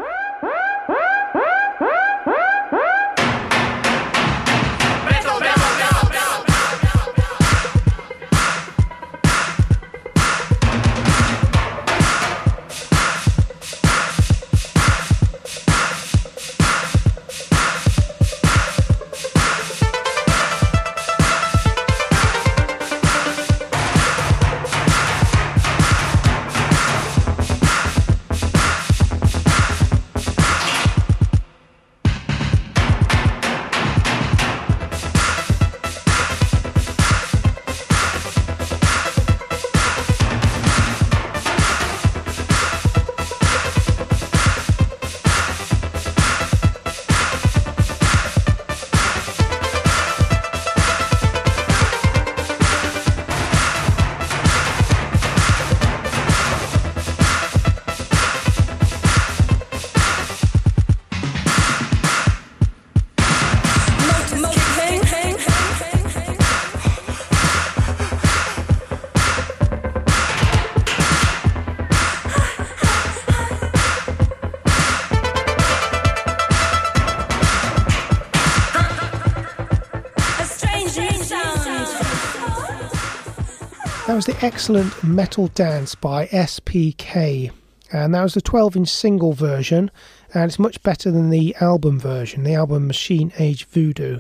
That 84.06 84.16
was 84.16 84.26
the 84.26 84.36
excellent 84.44 85.02
Metal 85.02 85.48
Dance 85.48 85.94
by 85.94 86.26
SPK, 86.26 87.50
and 87.90 88.14
that 88.14 88.22
was 88.22 88.34
the 88.34 88.42
12 88.42 88.76
inch 88.76 88.88
single 88.90 89.32
version, 89.32 89.90
and 90.34 90.44
it's 90.44 90.58
much 90.58 90.82
better 90.82 91.10
than 91.10 91.30
the 91.30 91.56
album 91.58 91.98
version, 91.98 92.44
the 92.44 92.52
album 92.52 92.86
Machine 92.86 93.32
Age 93.38 93.64
Voodoo. 93.64 94.18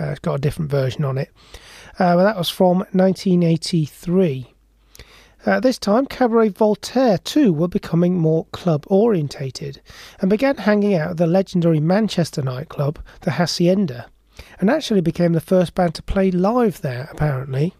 Uh, 0.00 0.04
it's 0.06 0.20
got 0.20 0.36
a 0.36 0.40
different 0.40 0.70
version 0.70 1.04
on 1.04 1.18
it. 1.18 1.30
Uh, 1.98 2.16
but 2.16 2.24
that 2.24 2.38
was 2.38 2.48
from 2.48 2.78
1983. 2.92 4.54
At 5.44 5.62
this 5.62 5.78
time, 5.78 6.06
Cabaret 6.06 6.48
Voltaire 6.48 7.18
too 7.18 7.52
were 7.52 7.68
becoming 7.68 8.18
more 8.18 8.46
club 8.52 8.86
orientated 8.86 9.82
and 10.20 10.30
began 10.30 10.56
hanging 10.56 10.94
out 10.94 11.10
at 11.10 11.16
the 11.18 11.26
legendary 11.26 11.80
Manchester 11.80 12.40
nightclub, 12.40 12.98
the 13.20 13.32
Hacienda, 13.32 14.06
and 14.58 14.70
actually 14.70 15.02
became 15.02 15.34
the 15.34 15.40
first 15.42 15.74
band 15.74 15.94
to 15.96 16.02
play 16.02 16.30
live 16.30 16.80
there, 16.80 17.10
apparently. 17.12 17.74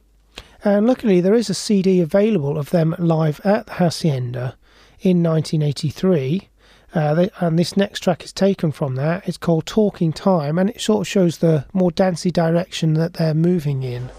And 0.65 0.87
luckily, 0.87 1.21
there 1.21 1.35
is 1.35 1.49
a 1.49 1.55
CD 1.55 2.01
available 2.01 2.59
of 2.59 2.71
them 2.71 2.95
live 2.99 3.41
at 3.45 3.67
the 3.67 3.75
Hacienda 3.75 4.57
in 5.01 5.23
1983. 5.23 6.49
Uh, 6.95 7.15
they, 7.15 7.31
and 7.41 7.59
this 7.59 7.77
next 7.77 8.01
track 8.01 8.25
is 8.25 8.33
taken 8.33 8.73
from 8.73 8.95
that. 8.97 9.29
It's 9.29 9.37
called 9.37 9.67
Talking 9.67 10.13
Time, 10.13 10.59
and 10.59 10.71
it 10.71 10.81
sort 10.81 11.03
of 11.03 11.09
shows 11.09 11.39
the 11.39 11.67
more 11.73 11.91
dancey 11.91 12.31
direction 12.31 12.95
that 12.95 13.15
they're 13.15 13.35
moving 13.35 13.83
in. 13.83 14.11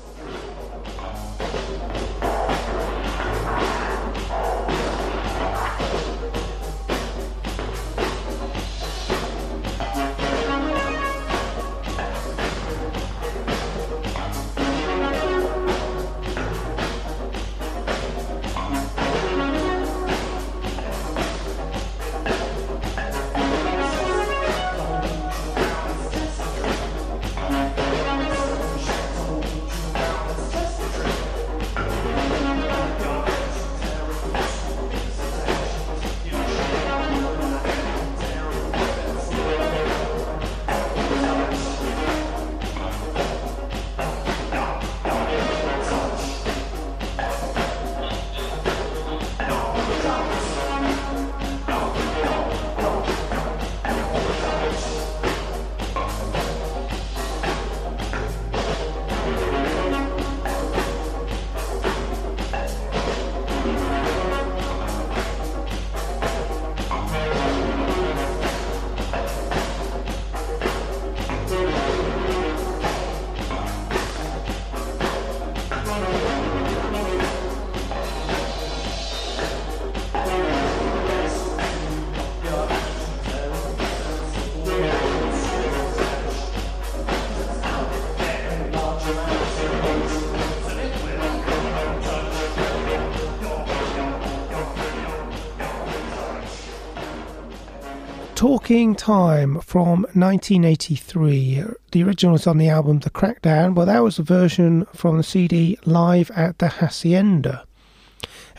Talking 98.69 98.93
Time 98.93 99.61
from 99.61 100.01
1983. 100.13 101.63
The 101.91 102.03
original 102.03 102.35
is 102.35 102.45
on 102.45 102.59
the 102.59 102.69
album 102.69 102.99
The 102.99 103.09
Crackdown, 103.09 103.73
but 103.73 103.85
that 103.85 104.03
was 104.03 104.19
a 104.19 104.23
version 104.23 104.85
from 104.93 105.17
the 105.17 105.23
CD 105.23 105.79
Live 105.85 106.29
at 106.35 106.59
the 106.59 106.67
Hacienda. 106.67 107.65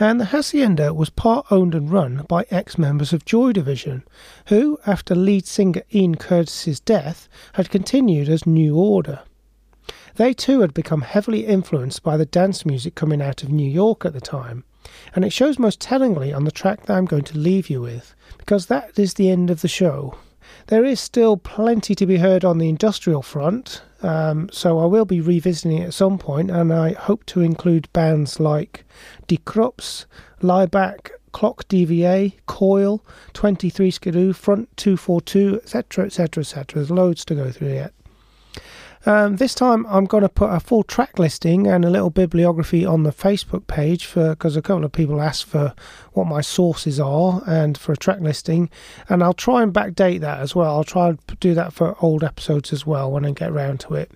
And 0.00 0.18
the 0.18 0.24
Hacienda 0.24 0.92
was 0.92 1.10
part 1.10 1.46
owned 1.52 1.76
and 1.76 1.92
run 1.92 2.26
by 2.28 2.44
ex 2.50 2.76
members 2.76 3.12
of 3.12 3.24
Joy 3.24 3.52
Division, 3.52 4.02
who, 4.48 4.80
after 4.84 5.14
lead 5.14 5.46
singer 5.46 5.82
Ian 5.94 6.16
Curtis's 6.16 6.80
death, 6.80 7.28
had 7.52 7.70
continued 7.70 8.28
as 8.28 8.44
New 8.44 8.76
Order. 8.76 9.20
They 10.16 10.34
too 10.34 10.62
had 10.62 10.74
become 10.74 11.02
heavily 11.02 11.46
influenced 11.46 12.02
by 12.02 12.16
the 12.16 12.26
dance 12.26 12.66
music 12.66 12.96
coming 12.96 13.22
out 13.22 13.44
of 13.44 13.50
New 13.50 13.70
York 13.70 14.04
at 14.04 14.12
the 14.12 14.20
time, 14.20 14.64
and 15.14 15.24
it 15.24 15.32
shows 15.32 15.58
most 15.58 15.80
tellingly 15.80 16.32
on 16.32 16.44
the 16.44 16.50
track 16.50 16.86
that 16.86 16.96
I'm 16.96 17.04
going 17.04 17.24
to 17.24 17.38
leave 17.38 17.68
you 17.68 17.80
with, 17.80 18.14
because 18.38 18.66
that 18.66 18.98
is 18.98 19.14
the 19.14 19.30
end 19.30 19.50
of 19.50 19.60
the 19.60 19.68
show. 19.68 20.16
There 20.66 20.84
is 20.84 21.00
still 21.00 21.36
plenty 21.36 21.94
to 21.94 22.06
be 22.06 22.18
heard 22.18 22.44
on 22.44 22.58
the 22.58 22.68
industrial 22.68 23.22
front, 23.22 23.82
um, 24.02 24.48
so 24.52 24.78
I 24.78 24.86
will 24.86 25.04
be 25.04 25.20
revisiting 25.20 25.78
it 25.78 25.86
at 25.86 25.94
some 25.94 26.18
point, 26.18 26.50
and 26.50 26.72
I 26.72 26.92
hope 26.92 27.26
to 27.26 27.40
include 27.40 27.92
bands 27.92 28.40
like 28.40 28.84
Die 29.26 29.36
Krupps, 29.44 30.06
Laibach, 30.42 31.10
clock 31.32 31.68
DVA, 31.68 32.34
coil, 32.46 33.04
23 33.34 33.90
skidoo, 33.90 34.32
front 34.32 34.76
242, 34.76 35.60
etc., 35.62 36.06
etc., 36.06 36.42
etc. 36.42 36.74
There's 36.74 36.90
loads 36.90 37.24
to 37.26 37.34
go 37.34 37.50
through 37.50 37.74
yet. 37.74 37.92
Um, 39.06 39.36
this 39.36 39.54
time 39.54 39.86
I'm 39.86 40.04
going 40.04 40.22
to 40.22 40.28
put 40.28 40.50
a 40.50 40.60
full 40.60 40.82
track 40.82 41.18
listing 41.18 41.66
and 41.66 41.84
a 41.84 41.90
little 41.90 42.10
bibliography 42.10 42.84
on 42.84 43.02
the 43.02 43.12
Facebook 43.12 43.66
page 43.66 44.04
for 44.04 44.30
because 44.30 44.56
a 44.56 44.62
couple 44.62 44.84
of 44.84 44.92
people 44.92 45.22
asked 45.22 45.46
for 45.46 45.74
what 46.12 46.26
my 46.26 46.42
sources 46.42 47.00
are 47.00 47.42
and 47.46 47.78
for 47.78 47.92
a 47.92 47.96
track 47.96 48.20
listing, 48.20 48.68
and 49.08 49.22
I'll 49.22 49.32
try 49.32 49.62
and 49.62 49.72
backdate 49.72 50.20
that 50.20 50.40
as 50.40 50.54
well. 50.54 50.76
I'll 50.76 50.84
try 50.84 51.08
and 51.08 51.18
do 51.40 51.54
that 51.54 51.72
for 51.72 51.96
old 52.00 52.22
episodes 52.22 52.72
as 52.72 52.84
well 52.84 53.10
when 53.10 53.24
I 53.24 53.30
get 53.30 53.52
round 53.52 53.80
to 53.80 53.94
it. 53.94 54.10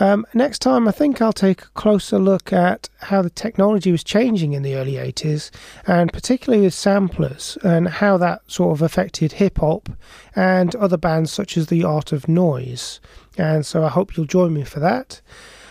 Um, 0.00 0.26
next 0.34 0.58
time, 0.58 0.88
I 0.88 0.90
think 0.90 1.22
I'll 1.22 1.32
take 1.32 1.62
a 1.62 1.68
closer 1.68 2.18
look 2.18 2.52
at 2.52 2.88
how 2.98 3.22
the 3.22 3.30
technology 3.30 3.92
was 3.92 4.02
changing 4.02 4.52
in 4.52 4.62
the 4.62 4.74
early 4.74 4.94
80s, 4.94 5.50
and 5.86 6.12
particularly 6.12 6.64
with 6.64 6.74
samplers, 6.74 7.56
and 7.62 7.86
how 7.86 8.16
that 8.16 8.42
sort 8.50 8.72
of 8.72 8.82
affected 8.82 9.32
hip 9.34 9.58
hop 9.58 9.88
and 10.34 10.74
other 10.74 10.96
bands 10.96 11.30
such 11.30 11.56
as 11.56 11.68
The 11.68 11.84
Art 11.84 12.10
of 12.10 12.26
Noise. 12.26 12.98
And 13.36 13.66
so 13.66 13.84
I 13.84 13.88
hope 13.88 14.16
you'll 14.16 14.26
join 14.26 14.54
me 14.54 14.64
for 14.64 14.80
that. 14.80 15.20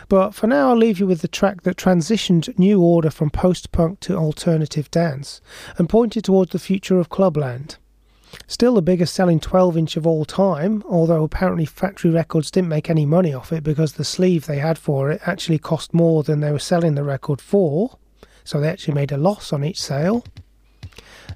But 0.10 0.36
for 0.36 0.48
now, 0.48 0.70
I'll 0.70 0.78
leave 0.78 1.00
you 1.00 1.08
with 1.08 1.22
the 1.22 1.28
track 1.28 1.64
that 1.64 1.78
transitioned 1.78 2.58
New 2.60 2.82
Order 2.82 3.10
from 3.10 3.30
post 3.30 3.72
punk 3.72 4.00
to 4.02 4.16
alternative 4.16 4.92
dance 4.92 5.42
and 5.78 5.90
pointed 5.90 6.26
towards 6.26 6.52
the 6.52 6.60
future 6.60 7.00
of 7.00 7.10
Clubland. 7.10 7.78
Still 8.48 8.76
the 8.76 8.82
biggest 8.82 9.14
selling 9.14 9.40
12 9.40 9.78
inch 9.78 9.98
of 9.98 10.08
all 10.08 10.26
time, 10.26 10.84
although 10.88 11.24
apparently 11.24 11.66
Factory 11.66 12.12
Records 12.12 12.52
didn't 12.52 12.70
make 12.70 12.90
any 12.90 13.06
money 13.06 13.34
off 13.34 13.54
it 13.54 13.64
because 13.64 13.94
the 13.94 14.04
sleeve 14.04 14.46
they 14.46 14.60
had 14.60 14.78
for 14.78 15.12
it 15.12 15.22
actually 15.26 15.60
cost 15.60 15.94
more 15.94 16.24
than 16.24 16.40
they 16.40 16.52
were 16.52 16.60
selling 16.60 16.96
the 16.96 17.04
record 17.04 17.40
for, 17.40 17.98
so 18.44 18.60
they 18.60 18.70
actually 18.70 18.96
made 18.96 19.12
a 19.12 19.18
loss 19.18 19.54
on 19.54 19.64
each 19.64 19.82
sale. 19.82 20.26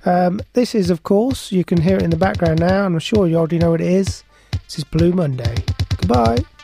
Um, 0.05 0.41
this 0.53 0.75
is, 0.75 0.89
of 0.89 1.03
course, 1.03 1.51
you 1.51 1.63
can 1.63 1.81
hear 1.81 1.97
it 1.97 2.03
in 2.03 2.09
the 2.09 2.17
background 2.17 2.59
now, 2.59 2.85
and 2.85 2.95
I'm 2.95 2.99
sure 2.99 3.27
you 3.27 3.35
already 3.35 3.59
know 3.59 3.71
what 3.71 3.81
it 3.81 3.87
is. 3.87 4.23
This 4.65 4.79
is 4.79 4.83
Blue 4.83 5.11
Monday. 5.11 5.55
Goodbye. 6.07 6.56